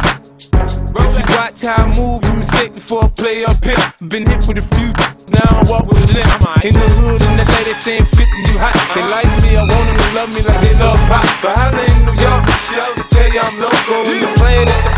You 1.19 1.25
watch 1.35 1.61
how 1.61 1.83
I 1.83 1.97
move, 1.97 2.23
you 2.23 2.33
mistake 2.35 2.73
before 2.73 3.03
I 3.03 3.07
play 3.09 3.45
up 3.45 3.63
here. 3.63 3.75
Been 4.07 4.25
hit 4.25 4.47
with 4.47 4.57
a 4.57 4.65
few, 4.75 4.91
now 5.27 5.59
I 5.59 5.63
walk 5.69 5.85
with 5.87 6.09
a 6.09 6.13
limp. 6.13 6.65
In 6.65 6.73
the 6.73 6.87
hood, 6.99 7.21
and 7.21 7.39
the 7.39 7.45
lady 7.45 7.73
saying 7.83 8.05
50, 8.05 8.28
you 8.37 8.57
hot. 8.59 8.75
They 8.93 9.05
like 9.09 9.31
me, 9.41 9.57
I 9.57 9.63
want 9.65 9.85
them 9.87 9.97
to 9.97 10.07
love 10.15 10.29
me 10.33 10.41
like 10.45 10.61
they 10.61 10.75
love 10.75 10.99
pop. 11.09 11.25
But 11.41 11.53
holla 11.57 11.83
in 11.83 11.97
New 12.05 12.17
York, 12.17 12.43
show 12.69 12.89
to 12.97 13.03
tell 13.09 13.29
you 13.29 13.41
I'm 13.41 13.55
local. 13.57 13.99
When 14.05 14.19
the 14.21 14.31
plane 14.37 14.69
at 14.69 14.81
the 14.85 14.93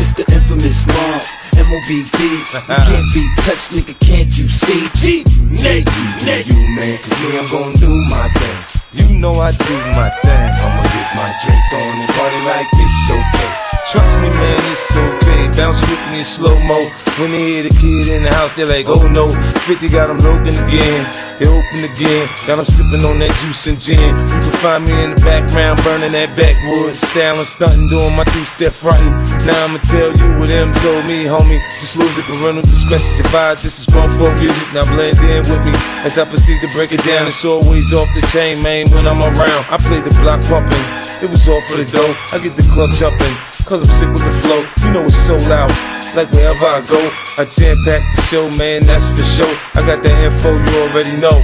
It's 0.00 0.12
the 0.12 0.24
infamous 0.32 0.86
mob. 0.88 1.42
M-O-B-B 1.52 2.18
You 2.24 2.60
can't 2.64 3.08
be 3.14 3.28
touched, 3.44 3.72
nigga, 3.72 3.98
can't 4.00 4.28
you 4.38 4.48
see? 4.48 4.88
G, 4.94 5.24
Nate, 5.48 5.88
you, 5.88 6.54
you, 6.54 6.76
man 6.76 6.98
Cause 6.98 7.22
me, 7.22 7.38
I'm 7.38 7.48
gon' 7.50 7.72
do 7.74 7.88
my 8.08 8.28
thing 8.28 8.82
You 8.92 9.18
know 9.18 9.40
I 9.40 9.52
do 9.52 9.74
my 9.96 10.10
thing. 10.22 10.91
My 11.14 11.28
drink 11.44 11.60
on 11.76 12.00
and 12.00 12.08
party 12.16 12.40
like 12.48 12.68
it's 12.72 13.10
okay. 13.10 13.52
Trust 13.92 14.16
me, 14.24 14.30
man, 14.32 14.62
it's 14.72 14.88
okay. 14.96 15.44
Bounce 15.52 15.84
with 15.84 16.00
me 16.08 16.20
in 16.20 16.24
slow 16.24 16.56
mo. 16.64 16.80
When 17.20 17.28
they 17.36 17.60
hear 17.60 17.62
the 17.68 17.74
kid 17.76 18.08
in 18.08 18.22
the 18.24 18.32
house, 18.32 18.56
they're 18.56 18.64
like, 18.64 18.88
oh 18.88 19.04
no. 19.04 19.28
50 19.68 19.92
got 19.92 20.08
them 20.08 20.16
broken 20.16 20.56
again. 20.64 21.04
They 21.36 21.44
open 21.44 21.84
again. 21.84 22.24
Got 22.48 22.56
them 22.56 22.64
sipping 22.64 23.04
on 23.04 23.20
that 23.20 23.28
juice 23.44 23.68
and 23.68 23.76
gin. 23.76 24.00
You 24.00 24.40
can 24.40 24.56
find 24.64 24.80
me 24.88 24.96
in 25.04 25.12
the 25.12 25.20
background, 25.20 25.84
burning 25.84 26.16
that 26.16 26.32
backwood. 26.32 26.96
Styling, 26.96 27.44
stunting, 27.44 27.92
doing 27.92 28.16
my 28.16 28.24
two 28.32 28.46
step 28.48 28.72
fronting. 28.72 29.12
Now 29.44 29.68
I'ma 29.68 29.84
tell 29.84 30.08
you 30.08 30.28
what 30.40 30.48
them 30.48 30.72
told 30.80 31.04
me, 31.04 31.28
homie. 31.28 31.60
Just 31.76 32.00
lose 32.00 32.16
it, 32.16 32.24
parental 32.24 32.64
discretion's 32.64 33.20
advised. 33.20 33.60
This 33.60 33.76
is 33.76 33.84
grown 33.90 34.08
folk 34.16 34.32
music. 34.40 34.68
Now 34.72 34.88
blend 34.96 35.20
in 35.28 35.44
with 35.44 35.60
me 35.68 35.76
as 36.08 36.16
I 36.16 36.24
proceed 36.24 36.64
to 36.64 36.70
break 36.72 36.96
it 36.96 37.04
down. 37.04 37.28
It's 37.28 37.44
always 37.44 37.92
off 37.92 38.08
the 38.16 38.24
chain, 38.32 38.62
man, 38.64 38.88
when 38.96 39.04
I'm 39.04 39.20
around. 39.20 39.62
I 39.68 39.76
play 39.76 40.00
the 40.00 40.14
block 40.24 40.40
pumping. 40.48 41.01
It 41.22 41.30
was 41.30 41.46
all 41.46 41.62
for 41.70 41.78
the 41.78 41.86
dough. 41.86 42.14
I 42.34 42.42
get 42.42 42.58
the 42.58 42.66
club 42.74 42.90
jumping. 42.98 43.30
Cause 43.62 43.78
I'm 43.78 43.94
sick 43.94 44.10
with 44.10 44.26
the 44.26 44.34
flow. 44.42 44.58
You 44.82 44.90
know 44.90 45.06
it's 45.06 45.14
so 45.14 45.38
loud. 45.46 45.70
Like 46.18 46.28
wherever 46.34 46.66
I 46.66 46.82
go, 46.90 46.98
I 47.38 47.46
jam 47.46 47.78
pack 47.86 48.02
the 48.02 48.22
show, 48.26 48.50
man, 48.58 48.82
that's 48.84 49.06
for 49.06 49.22
sure. 49.22 49.54
I 49.78 49.86
got 49.86 50.02
that 50.02 50.16
info 50.20 50.50
you 50.50 50.74
already 50.84 51.14
know. 51.22 51.38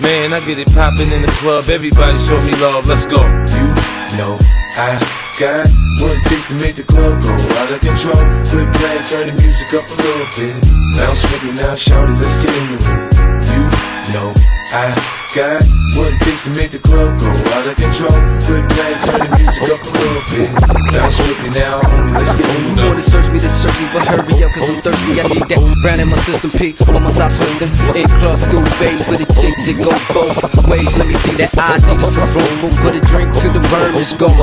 Man, 0.00 0.32
I 0.32 0.40
get 0.46 0.62
it 0.62 0.70
poppin' 0.70 1.10
in 1.10 1.20
the 1.20 1.34
club. 1.42 1.66
Everybody 1.66 2.16
show 2.22 2.38
me 2.46 2.54
love, 2.62 2.86
let's 2.86 3.04
go. 3.04 3.18
You 3.18 4.16
know 4.16 4.38
I 4.78 4.96
got 5.36 5.66
what 5.98 6.14
it 6.14 6.24
takes 6.30 6.48
to 6.48 6.56
make 6.62 6.78
the 6.78 6.86
club 6.86 7.18
go 7.20 7.34
out 7.58 7.74
of 7.74 7.82
control. 7.82 8.22
Quit 8.54 8.70
playing, 8.78 9.04
turn 9.04 9.26
the 9.28 9.36
music 9.42 9.74
up 9.74 9.82
a 9.82 9.96
little 9.98 10.30
bit. 10.38 10.56
Bounce 10.94 11.26
with 11.26 11.42
me 11.42 11.52
now, 11.58 11.74
shout 11.74 12.06
it, 12.06 12.16
let's 12.22 12.38
get 12.38 12.54
into 12.54 12.78
it. 12.80 13.02
You 13.50 14.14
know 14.14 14.30
I 14.72 15.23
got 15.34 15.58
what 15.98 16.10
it 16.14 16.18
takes 16.22 16.46
to 16.46 16.50
make 16.54 16.70
the 16.70 16.78
club 16.78 17.10
go 17.18 17.26
out 17.58 17.66
of 17.66 17.74
control. 17.74 18.14
Quit 18.46 18.62
playing, 18.70 18.98
turn 19.02 19.18
the 19.18 19.30
music 19.34 19.66
up 19.66 19.82
a 19.82 19.90
little 19.90 20.24
bit. 20.30 20.50
Bounce 20.94 21.18
with 21.26 21.38
me 21.42 21.50
now, 21.54 21.82
homie, 21.82 22.14
let's 22.14 22.34
get 22.38 22.46
into 22.54 22.78
You 22.78 22.86
wanna 22.86 23.02
search 23.02 23.28
me 23.34 23.38
to 23.42 23.50
search 23.50 23.74
me, 23.82 23.86
but 23.90 24.06
hurry 24.06 24.46
up, 24.46 24.54
cause 24.54 24.70
I'm 24.70 24.78
thirsty. 24.82 25.18
I 25.18 25.26
need 25.34 25.46
that 25.50 25.58
brand 25.82 26.00
in 26.02 26.08
my 26.10 26.18
system, 26.22 26.50
P. 26.54 26.78
On 26.86 27.02
my 27.02 27.10
side 27.10 27.34
twisting. 27.34 27.70
In 27.98 28.06
club, 28.22 28.38
do 28.46 28.62
fade 28.78 29.02
with 29.10 29.26
a 29.26 29.28
chick 29.34 29.54
that 29.66 29.76
go 29.82 29.90
both 30.14 30.38
ways. 30.70 30.94
Let 30.94 31.10
me 31.10 31.18
see 31.18 31.34
that 31.42 31.50
ID. 31.50 31.82
Roll 31.90 32.70
put 32.82 32.94
a 32.94 33.02
drink 33.10 33.34
to 33.42 33.50
the 33.50 33.62
burn 33.74 33.94
is 33.98 34.14
gone. 34.14 34.38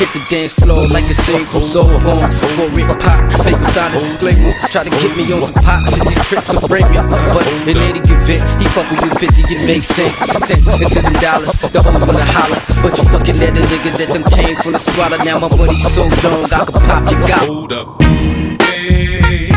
Hit 0.00 0.08
the 0.16 0.24
dance 0.32 0.56
floor 0.56 0.88
like 0.88 1.04
a 1.04 1.16
scene 1.16 1.44
from 1.52 1.68
Soul 1.68 1.92
Porn. 2.00 2.24
Before 2.32 2.72
it 2.72 2.88
pop, 3.00 3.20
make 3.44 3.60
a 3.60 3.68
sign 3.76 3.92
a 3.92 4.00
disclaimer. 4.00 4.52
Try 4.72 4.88
to 4.88 4.92
get 5.04 5.12
me 5.16 5.28
on 5.36 5.44
some 5.44 5.56
pop 5.60 5.84
shit, 5.92 6.04
these 6.08 6.24
tricks 6.24 6.48
will 6.52 6.64
break 6.64 6.88
me. 6.88 6.96
But 6.96 7.44
in 7.68 7.76
any 7.76 8.00
event, 8.00 8.40
he 8.56 8.64
fucking 8.72 9.00
with 9.04 9.20
you 9.22 9.28
50, 9.28 9.52
it 9.52 9.60
makes 9.68 9.88
sense. 9.88 10.29
Sense 10.38 10.66
into 10.66 11.02
them 11.02 11.12
dollars, 11.14 11.52
the 11.58 11.82
hoes 11.82 12.06
wanna 12.06 12.24
holler. 12.24 12.60
But 12.82 12.96
you 12.96 13.10
looking 13.10 13.36
at 13.42 13.50
a 13.50 13.60
nigga 13.60 13.90
that 13.98 14.08
them 14.14 14.24
came 14.30 14.56
from 14.56 14.72
the 14.72 14.78
swallow. 14.78 15.18
Now 15.18 15.38
my 15.40 15.48
money's 15.56 15.86
so 15.92 16.02
long, 16.22 16.46
I 16.52 16.64
can 16.64 16.72
pop 16.86 17.10
your 17.10 17.20
gut. 17.26 17.46
Hold 17.46 17.72
up. 17.72 18.02
Hey, 18.62 19.50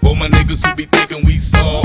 for 0.00 0.16
my 0.16 0.28
niggas 0.28 0.66
who 0.66 0.74
be 0.74 0.86
thinking 0.86 1.26
we 1.26 1.36
soft, 1.36 1.81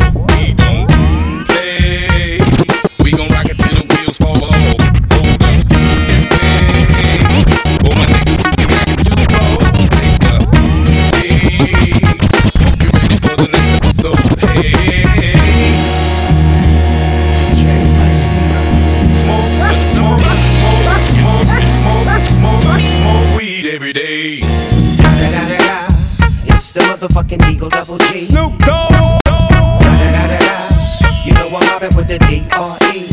motherfucking 27.27 27.53
Eagle 27.53 27.69
Double 27.69 27.97
G. 27.97 28.21
Snoop 28.21 28.57
Dogg. 28.59 28.91
You 31.25 31.33
know 31.33 31.47
I'm 31.47 31.65
mobbing 31.67 31.95
with 31.95 32.07
the 32.07 32.19
D.R.E. 32.19 33.07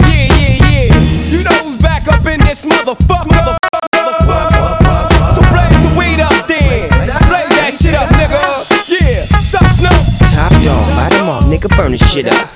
Yeah, 0.00 0.28
yeah, 0.36 0.60
yeah. 0.70 0.92
You 1.30 1.44
know 1.44 1.56
who's 1.64 1.80
back 1.80 2.06
up 2.08 2.24
in 2.26 2.40
this 2.40 2.64
motherfucker. 2.64 3.56
So 5.34 5.40
blaze 5.50 5.80
the 5.82 5.94
weed 5.96 6.20
up 6.20 6.32
then. 6.46 6.88
Blaze 7.28 7.48
that 7.56 7.72
shit 7.80 7.94
up, 7.94 8.08
nigga. 8.10 8.40
Yeah, 8.88 9.24
Snoop. 9.40 10.30
Top 10.30 10.52
dog, 10.62 10.84
bottom 10.94 11.28
off, 11.28 11.44
nigga 11.44 11.74
burn 11.76 11.92
this 11.92 12.12
shit 12.12 12.26
up. 12.26 12.55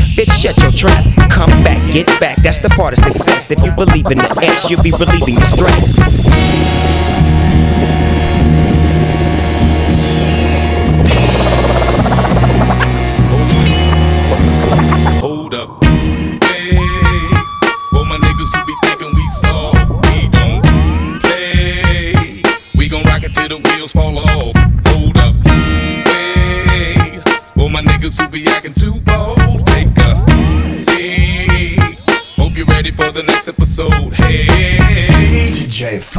bitch, 0.15 0.31
shut 0.31 0.57
your 0.61 0.71
trap. 0.71 1.03
Come 1.29 1.63
back, 1.63 1.79
get 1.91 2.07
back, 2.19 2.37
that's 2.41 2.59
the 2.59 2.69
part 2.69 2.97
of 2.97 3.03
success. 3.03 3.51
If 3.51 3.63
you 3.63 3.71
believe 3.71 4.05
in 4.07 4.17
the 4.17 4.39
X, 4.43 4.69
you'll 4.69 4.83
be 4.83 4.91
relieving 4.91 5.35
the 5.35 5.45
stress. 5.45 7.40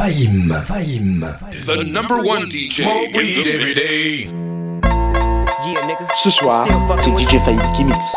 Fahim. 0.03 0.51
Fahim. 0.65 1.21
The 1.65 1.85
number 1.85 2.17
one 2.17 2.49
DJ 2.49 2.83
Smoke 2.83 3.07
in 3.07 3.15
weed 3.15 3.45
the 3.45 3.53
every 3.53 3.73
day. 3.73 4.27
Yeah, 5.63 5.87
nigga. 5.87 6.13
Ce 6.13 6.29
soir, 6.29 6.65
c'est 6.99 7.11
DJ. 7.11 7.39
Fahim 7.39 7.61
qui 7.73 7.85
mixe. 7.85 8.13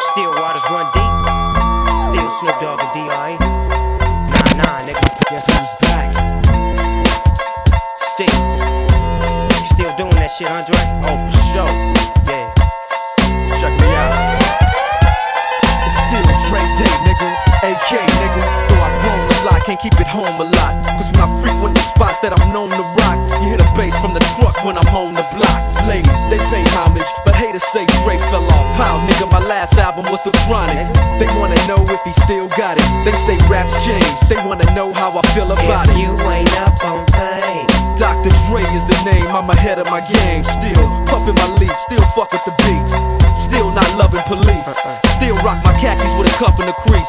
Got 32.66 32.76
it. 32.78 33.04
They 33.06 33.14
say 33.26 33.36
raps 33.46 33.74
change, 33.86 34.18
They 34.28 34.36
wanna 34.42 34.66
know 34.74 34.92
how 34.92 35.14
I 35.14 35.22
feel 35.34 35.50
about 35.52 35.86
If 35.86 35.94
it. 35.94 35.98
you 36.02 36.10
ain't 36.26 36.50
up 36.58 36.74
on 36.82 37.06
things. 37.14 37.70
Dr. 37.94 38.30
Dre 38.46 38.62
is 38.76 38.84
the 38.90 38.98
name, 39.06 39.26
I'm 39.30 39.48
ahead 39.48 39.78
of 39.78 39.86
my 39.88 40.02
game. 40.02 40.42
Still 40.44 40.84
puffin' 41.06 41.36
my 41.38 41.48
leaf, 41.60 41.72
still 41.88 42.04
fuck 42.14 42.30
with 42.32 42.44
the 42.44 42.54
beats. 42.66 42.92
Still 43.40 43.70
not 43.72 43.88
loving 43.96 44.22
police. 44.26 44.66
Uh-uh. 44.68 44.98
Still 45.16 45.36
rock 45.46 45.62
my 45.64 45.72
khakis 45.80 46.12
with 46.18 46.28
a 46.28 46.34
cuff 46.36 46.58
in 46.60 46.66
the 46.66 46.76
crease. 46.84 47.08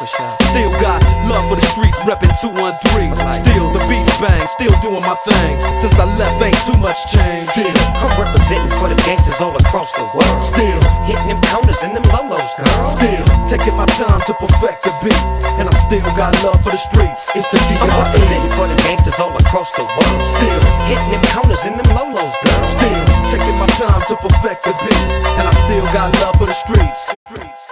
Still 0.53 0.71
got 0.79 1.01
love 1.27 1.43
for 1.49 1.57
the 1.59 1.65
streets, 1.73 1.99
reppin' 2.07 2.31
213. 2.39 3.11
Still 3.43 3.67
the 3.73 3.83
beats 3.89 4.15
bang, 4.21 4.47
still 4.47 4.71
doing 4.79 5.03
my 5.03 5.17
thing. 5.27 5.59
Since 5.81 5.97
I 5.99 6.05
left, 6.15 6.39
ain't 6.39 6.55
too 6.69 6.77
much 6.79 6.99
change. 7.11 7.49
Still, 7.51 7.73
I'm 7.99 8.13
representing 8.15 8.71
for 8.79 8.87
the 8.87 8.95
gangsters 9.03 9.41
all 9.41 9.55
across 9.57 9.91
the 9.91 10.05
world. 10.15 10.39
Still 10.39 10.79
hitting 11.03 11.27
them 11.27 11.41
corners 11.51 11.83
and 11.83 11.95
them 11.97 12.05
lolos, 12.15 12.47
girl. 12.55 12.85
Still 12.85 13.26
taking 13.67 13.77
my 13.77 13.85
time 13.85 14.19
to 14.21 14.33
perfect 14.33 14.83
the 14.83 14.93
beat, 15.03 15.23
and 15.59 15.67
I 15.67 15.73
still 15.75 16.01
got 16.15 16.31
love 16.43 16.63
for 16.63 16.71
the 16.71 16.77
streets. 16.77 17.27
It's 17.35 17.49
the 17.51 17.59
I'm 17.59 17.89
D.R.E. 17.89 17.99
representing 17.99 18.51
for 18.55 18.67
the 18.67 18.75
gangsters 18.87 19.19
all 19.19 19.35
across 19.35 19.71
the 19.71 19.83
world. 19.83 20.21
Still 20.23 20.61
hitting 20.87 21.11
them 21.11 21.23
corners 21.35 21.65
and 21.65 21.75
them 21.75 21.97
lolos, 21.97 22.33
girl. 22.43 22.63
Still 22.63 23.03
taking 23.31 23.57
my 23.59 23.67
time 23.75 24.01
to 24.07 24.15
perfect 24.15 24.63
the 24.63 24.71
beat, 24.71 25.03
and 25.35 25.47
I 25.47 25.51
still 25.67 25.83
got 25.91 26.15
love 26.21 26.35
for 26.37 26.45
the 26.45 26.53
streets. 26.53 27.17
DJ 27.27 27.66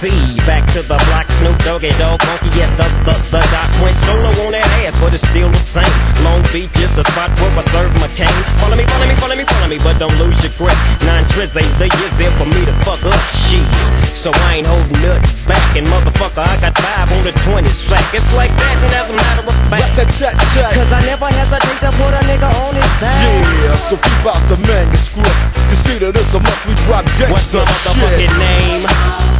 depths 0.00 0.08
of 0.08 0.12
the 0.12 0.36
sea, 0.36 0.40
back 0.46 0.64
to 0.72 0.80
the 0.82 0.96
block, 1.08 1.28
Snoop 1.40 1.56
Doggy 1.64 1.92
Dogg, 1.98 2.20
Funky, 2.22 2.48
yeah, 2.56 2.68
the, 2.76 2.86
the, 3.04 3.14
the 3.30 3.40
doc 3.52 3.68
went 3.82 3.96
solo 3.96 4.30
on 4.46 4.52
that 4.52 4.64
ass, 4.84 4.96
but 5.00 5.12
it's 5.12 5.26
still 5.28 5.48
the 5.48 5.60
same. 5.60 5.88
Long 6.24 6.40
Beach 6.52 6.72
is 6.80 6.92
the 6.96 7.04
spot 7.04 7.28
where 7.40 7.52
I 7.52 7.62
serve 7.68 7.92
my 8.00 8.08
cane. 8.16 8.32
Follow 8.60 8.76
me, 8.76 8.84
follow 8.88 9.08
me, 9.08 9.14
follow 9.16 9.36
me, 9.36 9.44
follow 9.44 9.68
me, 9.68 9.78
but 9.80 9.98
don't 9.98 10.16
lose 10.20 10.36
your 10.40 10.52
grip. 10.56 10.76
Nine 11.04 11.24
tris 11.32 11.56
ain't 11.56 11.68
the 11.76 11.88
years 11.88 12.14
there 12.16 12.32
for 12.36 12.48
me 12.48 12.60
to 12.64 12.74
fuck 12.84 13.02
up 13.04 13.20
shit. 13.48 13.64
So 14.16 14.32
I 14.48 14.60
ain't 14.60 14.68
holding 14.68 15.00
nothing 15.04 15.24
back, 15.48 15.64
and 15.76 15.86
motherfucker, 15.88 16.44
I 16.44 16.54
got 16.60 16.76
five 16.76 17.08
on 17.12 17.24
the 17.24 17.34
20 17.48 17.68
sack. 17.68 18.04
It's 18.12 18.32
like 18.36 18.52
that, 18.52 18.76
and 18.84 18.92
as 18.96 19.08
a 19.08 19.16
matter 19.16 19.44
of 19.44 19.56
fact, 19.68 19.96
cause 19.96 20.92
I 20.92 21.00
never 21.08 21.28
hesitate 21.28 21.80
to 21.84 21.90
put 21.96 22.12
a 22.12 22.22
nigga 22.28 22.48
on 22.48 22.72
his 22.76 22.90
back. 23.00 23.16
Yeah, 23.64 23.76
so 23.76 23.96
keep 23.96 24.24
out 24.28 24.40
the 24.48 24.56
manuscript. 24.68 25.36
Consider 25.68 26.12
this 26.12 26.34
a 26.34 26.40
must 26.40 26.66
we 26.66 26.74
drop 26.84 27.04
gangsta 27.16 27.32
What's 27.32 27.46
the 27.52 27.60
motherfucking 27.60 28.34
name? 28.38 29.39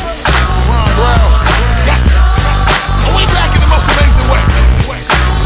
Yes. 1.87 2.03
And 3.07 3.13
we 3.15 3.23
back 3.31 3.51
in 3.55 3.61
the 3.61 3.71
most 3.71 3.87
amazing 3.87 4.27
way. 4.31 4.43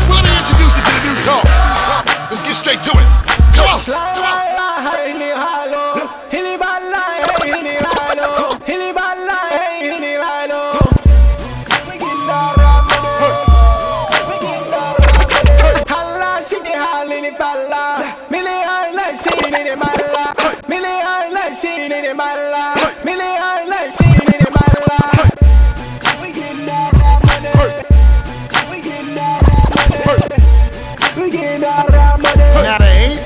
Let 0.09 0.23
me 0.25 0.31
introduce 0.41 0.73
you 0.77 0.83
to 0.83 0.91
the 0.95 1.01
new 1.05 1.15
talk. 1.21 1.45
Let's 2.29 2.41
get 2.41 2.55
straight 2.55 2.81
to 2.81 2.91
it. 2.97 3.07
Come 3.53 3.67
on. 3.69 3.79
Come 3.85 3.95
on. 3.95 4.45
Now 22.47 22.64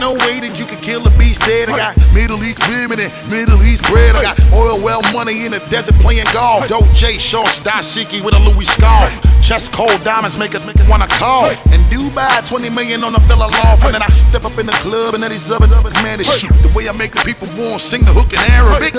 no 0.10 0.18
way 0.26 0.42
that 0.42 0.58
you 0.58 0.66
can 0.66 0.82
kill 0.82 1.06
a 1.06 1.12
beast 1.22 1.42
dead. 1.46 1.70
I 1.70 1.78
got 1.78 1.94
Middle 2.14 2.42
East 2.42 2.66
women 2.66 2.98
and 2.98 3.12
Middle 3.30 3.62
East 3.62 3.86
bread. 3.86 4.16
I 4.16 4.34
got 4.34 4.38
oil 4.50 4.82
well 4.82 5.02
money 5.14 5.46
in 5.46 5.52
the 5.54 5.62
desert 5.70 5.96
playing 6.02 6.26
golf. 6.34 6.66
Doja 6.66 7.14
shorts, 7.20 7.60
dashiki 7.60 8.26
with 8.26 8.34
a 8.34 8.42
Louis 8.42 8.66
scarf. 8.66 9.14
Chest 9.46 9.72
cold 9.72 10.02
diamonds 10.04 10.38
make 10.38 10.56
us 10.56 10.66
make 10.66 10.78
it 10.78 10.90
wanna 10.90 11.08
cough. 11.22 11.54
And 11.70 11.82
Dubai, 11.94 12.42
20 12.48 12.70
million 12.72 13.04
on 13.04 13.14
the 13.14 13.22
villa 13.30 13.54
loft. 13.62 13.86
And 13.86 13.94
then 13.94 14.02
I 14.02 14.10
step 14.10 14.46
up 14.46 14.58
in 14.58 14.66
the 14.66 14.78
club 14.82 15.14
and 15.14 15.22
then 15.22 15.30
these 15.30 15.52
up 15.52 15.62
others, 15.62 15.94
man, 16.02 16.18
this 16.18 16.30
shit. 16.40 16.50
The 16.66 16.72
way 16.74 16.90
I 16.90 16.94
make 16.94 17.14
the 17.14 17.22
people 17.22 17.48
want 17.58 17.82
sing 17.82 18.02
the 18.02 18.14
hook 18.14 18.34
in 18.34 18.40
Arabic. 18.58 18.96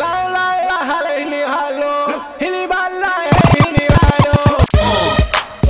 Uh, 4.78 5.16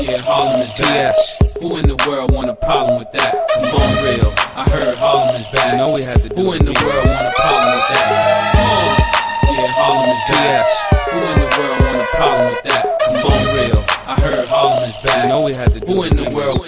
yeah, 0.00 0.18
Harlem 0.20 0.60
is 0.60 0.78
bad. 0.78 1.49
Who 1.60 1.76
in 1.76 1.86
the 1.86 1.96
world 2.08 2.32
want 2.32 2.48
a 2.48 2.54
problem 2.56 2.98
with 2.98 3.12
that? 3.12 3.36
Come 3.52 3.82
on, 3.82 3.92
real. 4.00 4.32
I 4.56 4.64
heard 4.72 4.96
Harlem 4.96 5.36
is 5.36 5.46
bad. 5.52 5.76
know 5.76 5.92
we 5.92 6.00
had 6.00 6.16
to 6.20 6.32
oh, 6.32 6.36
Who 6.40 6.52
in 6.54 6.64
the 6.64 6.72
world 6.72 7.04
want 7.04 7.26
a 7.28 7.32
problem 7.36 7.68
with 7.76 7.84
that? 7.92 8.08
Come 8.56 8.64
on. 8.64 8.96
Yeah, 9.44 9.68
Harlem 9.76 10.08
is 10.08 10.24
bad. 10.32 10.64
Who 11.12 11.20
in 11.20 11.36
the 11.36 11.50
world 11.60 11.78
want 11.84 12.00
a 12.00 12.08
problem 12.16 12.48
with 12.48 12.62
that? 12.64 12.82
Come 13.04 13.28
on, 13.28 13.44
real. 13.52 13.84
I 14.08 14.14
heard 14.24 14.48
Harlem 14.48 14.88
is 14.88 14.96
bad. 15.04 15.28
know 15.28 15.44
we 15.44 15.52
had 15.52 15.68
to 15.76 15.80
Who 15.84 16.02
in 16.04 16.16
the 16.16 16.32
world? 16.32 16.64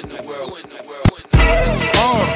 Ha, 1.33 2.32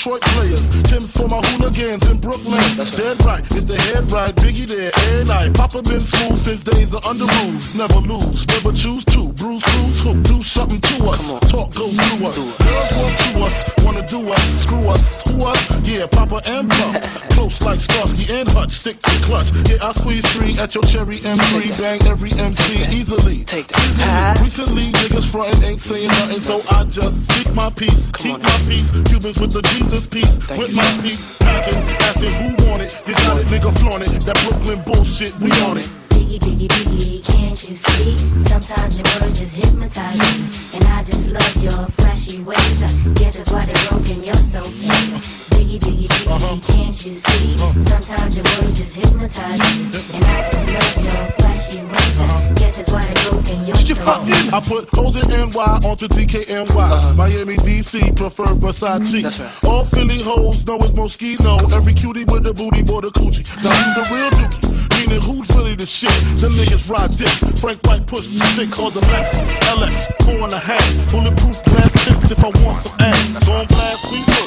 Detroit 0.00 0.22
players. 0.32 0.70
Tim's 0.84 1.12
for 1.12 1.28
my 1.28 1.42
hooligans 1.44 2.08
in 2.08 2.16
Brooklyn. 2.20 2.56
Dead 2.96 3.22
right, 3.22 3.46
get 3.50 3.66
the 3.66 3.76
head 3.92 4.10
right. 4.10 4.34
Biggie 4.34 4.66
there, 4.66 4.90
air 5.12 5.26
night. 5.26 5.52
Papa 5.52 5.82
been 5.82 6.00
school 6.00 6.36
since 6.36 6.62
days 6.62 6.94
of 6.94 7.04
under 7.04 7.26
rules. 7.44 7.74
Never 7.74 8.00
lose, 8.00 8.48
never 8.48 8.72
choose 8.72 9.04
to. 9.12 9.28
Bruise, 9.36 9.62
cruise, 9.62 10.02
hook, 10.02 10.22
do 10.24 10.40
something 10.40 10.80
to 10.80 11.04
us. 11.04 11.28
Talk 11.52 11.74
goes 11.74 11.92
through 11.92 12.26
us. 12.28 12.38
Girls 12.40 12.96
want 12.96 13.19
us, 13.50 13.84
wanna 13.84 14.06
do 14.06 14.30
us, 14.30 14.62
screw 14.62 14.88
us, 14.88 15.22
who 15.28 15.46
us? 15.46 15.88
Yeah, 15.88 16.06
Papa 16.06 16.40
and 16.46 16.70
Pump. 16.70 17.02
Close 17.34 17.60
like 17.62 17.80
Starsky 17.80 18.32
and 18.32 18.48
Hutch, 18.48 18.72
stick 18.72 19.00
to 19.00 19.10
clutch. 19.26 19.50
Yeah, 19.68 19.82
I 19.82 19.92
squeeze 19.92 20.26
three 20.32 20.54
at 20.58 20.74
your 20.74 20.84
cherry 20.84 21.16
M3. 21.16 21.78
Bang 21.78 22.00
every 22.06 22.32
MC 22.32 22.84
easily. 22.96 23.44
Take 23.44 23.68
that. 23.68 24.40
Recently, 24.42 24.92
niggas 24.92 25.30
frontin' 25.30 25.64
ain't 25.64 25.80
saying 25.80 26.08
nothing, 26.08 26.40
so 26.40 26.62
I 26.70 26.84
just 26.84 27.30
speak 27.30 27.52
my 27.54 27.70
peace. 27.70 28.12
Keep 28.12 28.42
my 28.42 28.58
peace. 28.68 28.90
Cubans 29.08 29.40
with 29.40 29.52
the 29.52 29.62
Jesus 29.74 30.06
piece. 30.06 30.38
With 30.56 30.74
my 30.74 30.98
peace. 31.02 31.36
Packing, 31.38 31.82
asking 32.08 32.30
who 32.38 32.70
want 32.70 32.82
it. 32.82 33.02
You 33.06 33.14
got 33.14 33.38
it, 33.38 33.46
nigga, 33.46 33.70
flaunt 33.80 34.02
it. 34.02 34.10
That 34.26 34.38
Brooklyn 34.48 34.82
bullshit, 34.84 35.34
we 35.40 35.50
on 35.62 35.78
it. 35.78 36.09
Biggie, 36.20 36.38
biggie, 36.38 36.68
biggie, 36.68 37.24
can't 37.24 37.68
you 37.70 37.74
see? 37.74 38.16
Sometimes 38.44 38.98
your 38.98 39.08
words 39.22 39.40
just 39.40 39.56
hypnotize 39.56 40.18
me. 40.20 40.76
And 40.76 40.84
I 40.88 41.02
just 41.02 41.32
love 41.32 41.56
your 41.56 41.86
flashy 41.96 42.42
ways. 42.42 42.82
I 42.82 42.92
guess 43.14 43.38
that's 43.38 43.50
why 43.50 43.64
they're 43.64 43.88
broken, 43.88 44.22
you're 44.22 44.34
so 44.34 44.60
fake. 44.62 45.16
Biggie, 45.56 45.78
biggie, 45.78 46.08
biggie, 46.08 46.66
can't 46.68 47.06
you 47.06 47.14
see? 47.14 47.56
Sometimes 47.80 48.36
your 48.36 48.44
words 48.60 48.76
just 48.76 48.96
hypnotize 48.96 49.60
me. 49.60 49.88
And 50.12 50.24
I 50.26 50.44
just 50.44 50.68
love 50.68 50.96
your 51.02 51.26
flashy 51.40 51.80
ways. 51.86 52.20
I 52.20 52.52
guess 52.54 52.76
that's 52.76 52.92
why 52.92 53.02
they're 53.02 53.30
broken, 53.30 53.66
you're 53.66 53.76
so 53.76 53.94
fake. 53.94 54.52
I 54.52 54.60
put 54.60 54.98
O's 54.98 55.16
and 55.16 55.54
NY 55.54 55.88
onto 55.88 56.06
DKNY. 56.06 57.16
Miami, 57.16 57.56
DC, 57.56 58.14
prefer 58.14 58.44
Versace. 58.44 59.22
Mm-hmm. 59.22 59.66
All 59.66 59.84
Philly 59.84 60.22
hoes 60.22 60.66
know 60.66 60.76
it's 60.76 60.90
Moschino. 60.90 61.72
Every 61.72 61.94
cutie 61.94 62.24
with 62.24 62.44
a 62.46 62.52
booty, 62.52 62.82
boy, 62.82 63.00
the 63.00 63.08
coochie. 63.08 63.48
Now 63.64 63.72
who's 63.72 64.08
the 64.08 64.14
real 64.14 64.30
dookie? 64.32 64.89
Meaning 65.10 65.26
who's 65.26 65.48
really 65.56 65.74
the 65.74 65.86
shit? 65.86 66.08
Niggas 66.38 66.88
ride 66.88 67.10
dicks. 67.10 67.60
Frank 67.60 67.82
White 67.82 68.06
push 68.06 68.26
the 68.28 68.38
six 68.54 68.78
on 68.78 68.92
the 68.92 69.00
Lexus 69.00 69.58
LX, 69.66 70.06
four 70.24 70.44
and 70.44 70.52
a 70.52 70.58
half. 70.58 71.10
Bulletproof 71.10 71.64
glass 71.64 71.92
tips 72.04 72.30
if 72.30 72.44
I 72.44 72.50
want 72.62 72.78
some 72.78 73.00
ass. 73.00 73.44
Blast 73.44 74.04
so. 74.06 74.40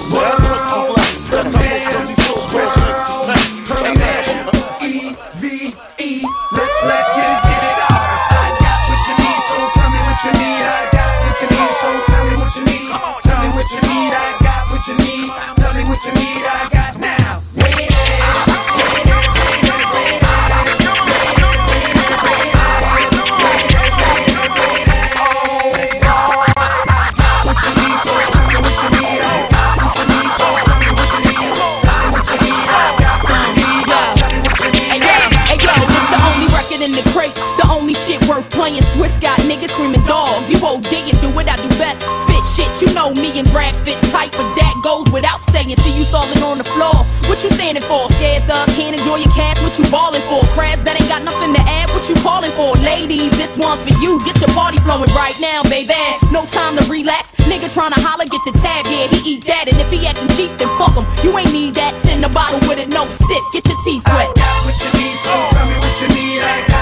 Screaming 39.70 40.04
dog. 40.06 40.50
You 40.50 40.58
OD 40.60 40.94
and 41.12 41.20
do 41.22 41.30
what 41.30 41.48
I 41.48 41.56
do 41.58 41.70
best. 41.80 42.02
Spit 42.24 42.44
shit, 42.56 42.72
you 42.82 42.94
know 42.94 43.12
me 43.14 43.38
and 43.40 43.50
Brad 43.52 43.76
fit 43.86 44.02
tight, 44.12 44.32
but 44.34 44.48
that 44.56 44.76
goes 44.84 45.10
without 45.12 45.44
saying. 45.52 45.76
See 45.78 45.96
you 45.98 46.06
stalling 46.06 46.42
on 46.44 46.58
the 46.58 46.68
floor. 46.76 47.06
What 47.30 47.44
you 47.44 47.50
standing 47.50 47.84
for? 47.84 48.10
Scared 48.20 48.44
thug, 48.44 48.68
can't 48.76 48.98
enjoy 48.98 49.24
your 49.24 49.32
cash. 49.32 49.62
What 49.62 49.78
you 49.80 49.86
balling 49.90 50.22
for? 50.28 50.42
Crabs 50.52 50.84
that 50.84 51.00
ain't 51.00 51.10
got 51.10 51.24
nothing 51.24 51.54
to 51.56 51.62
add. 51.62 51.90
What 51.92 52.08
you 52.10 52.16
calling 52.20 52.52
for? 52.52 52.76
Ladies, 52.84 53.32
this 53.38 53.56
one's 53.58 53.82
for 53.82 53.96
you. 54.04 54.20
Get 54.28 54.40
your 54.42 54.52
party 54.52 54.78
flowing 54.84 55.12
right 55.16 55.36
now, 55.40 55.64
baby. 55.72 55.96
No 56.32 56.46
time 56.46 56.76
to 56.78 56.84
relax. 56.92 57.32
Nigga 57.48 57.72
tryna 57.72 58.00
holler, 58.00 58.26
get 58.26 58.44
the 58.44 58.54
tab. 58.60 58.86
Yeah, 58.88 59.08
he 59.08 59.36
eat 59.36 59.46
that. 59.46 59.68
And 59.72 59.78
if 59.80 59.90
he 59.90 60.06
acting 60.06 60.30
cheap, 60.36 60.52
then 60.60 60.70
fuck 60.78 60.96
him. 60.96 61.08
You 61.24 61.38
ain't 61.38 61.54
need 61.54 61.76
that. 61.76 61.96
Send 61.96 62.26
a 62.26 62.30
bottle 62.30 62.60
with 62.68 62.80
it, 62.80 62.90
no 62.90 63.08
sip. 63.08 63.44
Get 63.54 63.68
your 63.68 63.80
teeth 63.84 64.04
wet. 64.12 64.28
I 64.28 64.34
got 64.36 64.56
what 64.68 64.76
you 64.84 64.90
need, 65.00 65.16
so 65.24 65.34
tell 65.56 65.68
me 65.68 65.76
what 65.80 65.96
you 66.02 66.08
need. 66.12 66.42
I 66.44 66.73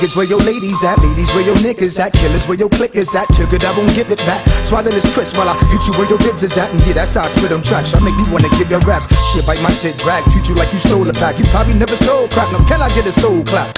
niggas, 0.00 0.16
where 0.16 0.26
your 0.26 0.40
ladies 0.40 0.82
at? 0.82 0.98
Ladies, 0.98 1.32
where 1.34 1.44
your 1.44 1.56
niggas 1.56 1.98
at? 2.00 2.12
Killers, 2.12 2.48
where 2.48 2.56
your 2.56 2.68
clickers 2.68 3.14
at? 3.14 3.28
Took 3.34 3.52
it, 3.52 3.64
I 3.64 3.76
won't 3.76 3.92
give 3.94 4.10
it 4.10 4.18
back. 4.20 4.46
Swallow 4.64 4.90
this 4.90 5.12
crisp 5.12 5.36
while 5.36 5.48
I 5.48 5.54
hit 5.68 5.84
you 5.86 5.92
where 5.98 6.08
your 6.08 6.18
ribs 6.18 6.42
is 6.42 6.56
at. 6.56 6.70
And 6.70 6.80
yeah, 6.86 6.94
that's 6.94 7.14
how 7.14 7.22
I 7.22 7.28
spit 7.28 7.52
on 7.52 7.62
tracks. 7.62 7.94
I 7.94 8.00
make 8.00 8.16
you 8.16 8.32
wanna 8.32 8.48
give 8.56 8.70
your 8.70 8.80
raps. 8.80 9.06
Shit, 9.32 9.46
bite 9.46 9.62
my 9.62 9.70
shit, 9.70 9.96
drag. 9.98 10.24
Treat 10.32 10.48
you 10.48 10.54
like 10.54 10.72
you 10.72 10.78
stole 10.78 11.08
a 11.08 11.12
pack. 11.12 11.38
You 11.38 11.44
probably 11.52 11.78
never 11.78 11.96
sold 11.96 12.30
crack. 12.30 12.50
Now, 12.52 12.66
can 12.66 12.80
I 12.80 12.88
get 12.94 13.06
a 13.06 13.12
soul 13.12 13.44
clap? 13.44 13.76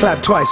Clap 0.00 0.22
twice. 0.22 0.50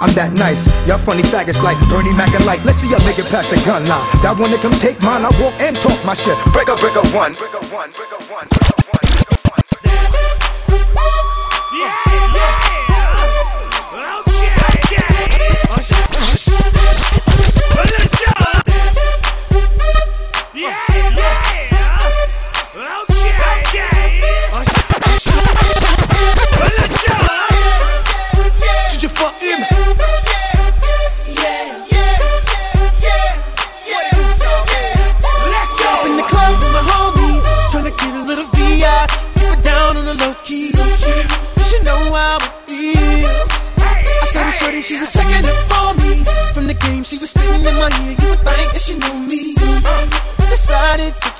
I'm 0.00 0.10
that 0.14 0.32
nice. 0.32 0.66
Y'all 0.86 0.98
funny 0.98 1.22
faggots 1.22 1.62
like 1.62 1.78
Bernie 1.90 2.14
Mac 2.14 2.34
and 2.34 2.44
life. 2.46 2.64
Let's 2.64 2.78
see 2.78 2.90
y'all 2.90 3.02
make 3.06 3.18
it 3.18 3.26
past 3.30 3.50
the 3.50 3.58
gun 3.66 3.86
line. 3.86 4.06
That 4.22 4.38
one 4.38 4.50
that 4.50 4.62
come 4.62 4.72
take 4.72 5.02
mine. 5.02 5.26
I 5.26 5.30
walk 5.42 5.58
and 5.60 5.74
talk 5.76 5.98
my 6.04 6.14
shit. 6.14 6.38
Break 6.52 6.68
up, 6.68 6.78
break 6.78 6.94
up 6.94 7.06
one. 7.14 7.32
Break 7.34 7.54
up 7.54 7.66
one, 7.72 7.90
break 7.90 8.12
up 8.12 8.22
one. 8.30 8.48
Did 11.70 12.07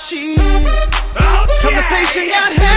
Cheat. 0.08 0.38
Conversation 1.60 2.30
got 2.30 2.52
heavy. 2.54 2.67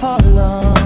Harlem. 0.00 0.77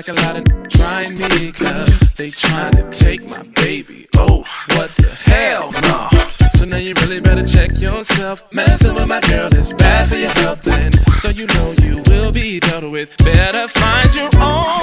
Like 0.00 0.18
a 0.18 0.22
lot 0.22 0.36
of 0.36 0.68
trying 0.70 1.18
me, 1.18 1.52
cause 1.52 2.14
they 2.14 2.30
trying 2.30 2.72
to 2.72 2.90
take 2.90 3.22
my 3.28 3.42
baby. 3.54 4.08
Oh, 4.16 4.46
what 4.70 4.90
the 4.96 5.10
hell, 5.10 5.72
no. 5.82 6.08
So 6.54 6.64
now 6.64 6.78
you 6.78 6.94
really 7.02 7.20
better 7.20 7.46
check 7.46 7.78
yourself. 7.78 8.50
Messing 8.50 8.94
with 8.94 9.08
my 9.08 9.20
girl 9.20 9.54
is 9.54 9.74
bad 9.74 10.08
for 10.08 10.16
your 10.16 10.30
health, 10.30 10.66
and 10.66 10.94
so 11.18 11.28
you 11.28 11.46
know 11.48 11.74
you 11.82 12.02
will 12.06 12.32
be 12.32 12.60
dealt 12.60 12.90
with. 12.90 13.14
Better 13.18 13.68
find 13.68 14.14
your 14.14 14.30
own, 14.40 14.79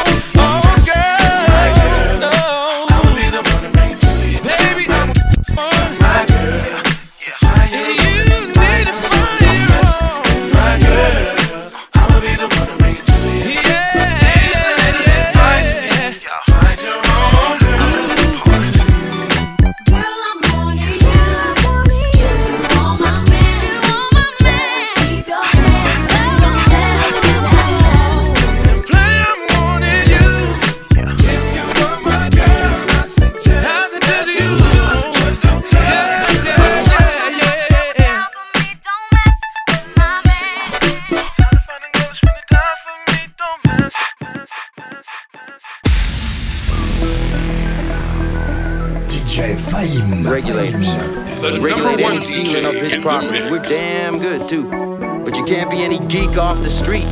damn 54.38 54.48
good 54.48 54.50
too. 54.50 55.24
But 55.24 55.38
you 55.38 55.44
can't 55.46 55.70
be 55.70 55.84
any 55.84 56.00
geek 56.08 56.38
off 56.38 56.62
the 56.62 56.70
street. 56.70 57.06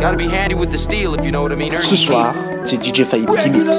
Gotta 0.00 0.16
be 0.16 0.28
handy 0.28 0.54
with 0.54 0.70
the 0.72 0.78
steel 0.78 1.14
if 1.14 1.24
you 1.24 1.30
know 1.30 1.42
what 1.42 1.52
I 1.52 1.56
mean. 1.56 1.74
Earn 1.74 1.82
Ce 1.82 1.96
soir, 1.96 2.34
c'est 2.64 2.78
DJ 2.78 3.04
Fahim 3.04 3.26
qui 3.26 3.50
mixe. 3.50 3.76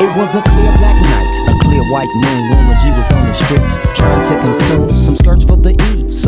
It 0.00 0.16
was 0.16 0.36
a 0.36 0.42
clear 0.42 0.72
black 0.78 0.94
night, 1.02 1.34
a 1.48 1.58
clear 1.58 1.82
white 1.90 2.08
moon. 2.14 2.50
Warren 2.50 2.78
G 2.78 2.90
was 2.92 3.10
on 3.10 3.26
the 3.26 3.32
streets 3.32 3.76
trying 3.94 4.24
to 4.24 4.38
consume 4.40 4.88
some 4.88 5.16
skirts 5.16 5.44
for 5.44 5.56
the 5.56 5.72
E, 5.72 6.14
so 6.14 6.27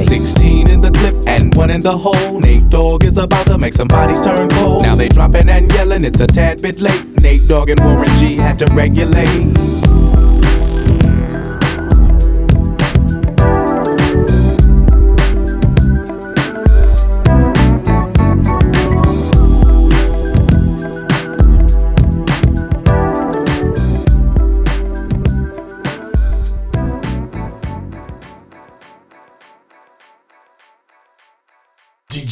Nate. 0.01 0.21
16 0.21 0.69
in 0.69 0.81
the 0.81 0.91
clip 0.91 1.15
and 1.27 1.53
one 1.55 1.69
in 1.69 1.81
the 1.81 1.95
hole. 1.95 2.39
Nate 2.39 2.67
Dogg 2.69 3.03
is 3.03 3.17
about 3.17 3.45
to 3.47 3.57
make 3.57 3.73
some 3.73 3.87
bodies 3.87 4.21
turn 4.21 4.49
cold. 4.49 4.83
Now 4.83 4.95
they 4.95 5.09
dropping 5.09 5.49
and 5.49 5.71
yelling, 5.73 6.03
it's 6.03 6.21
a 6.21 6.27
tad 6.27 6.61
bit 6.61 6.79
late. 6.79 7.05
Nate 7.21 7.47
Dogg 7.47 7.69
and 7.69 7.79
Warren 7.83 8.09
G 8.17 8.37
had 8.37 8.57
to 8.59 8.65
regulate. 8.67 9.90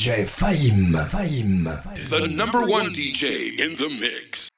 Fahim. 0.10 0.92
Fahim. 1.08 2.10
The 2.10 2.28
number 2.28 2.66
one 2.66 2.88
DJ 2.88 3.60
in 3.60 3.76
the 3.76 3.90
mix. 4.02 4.49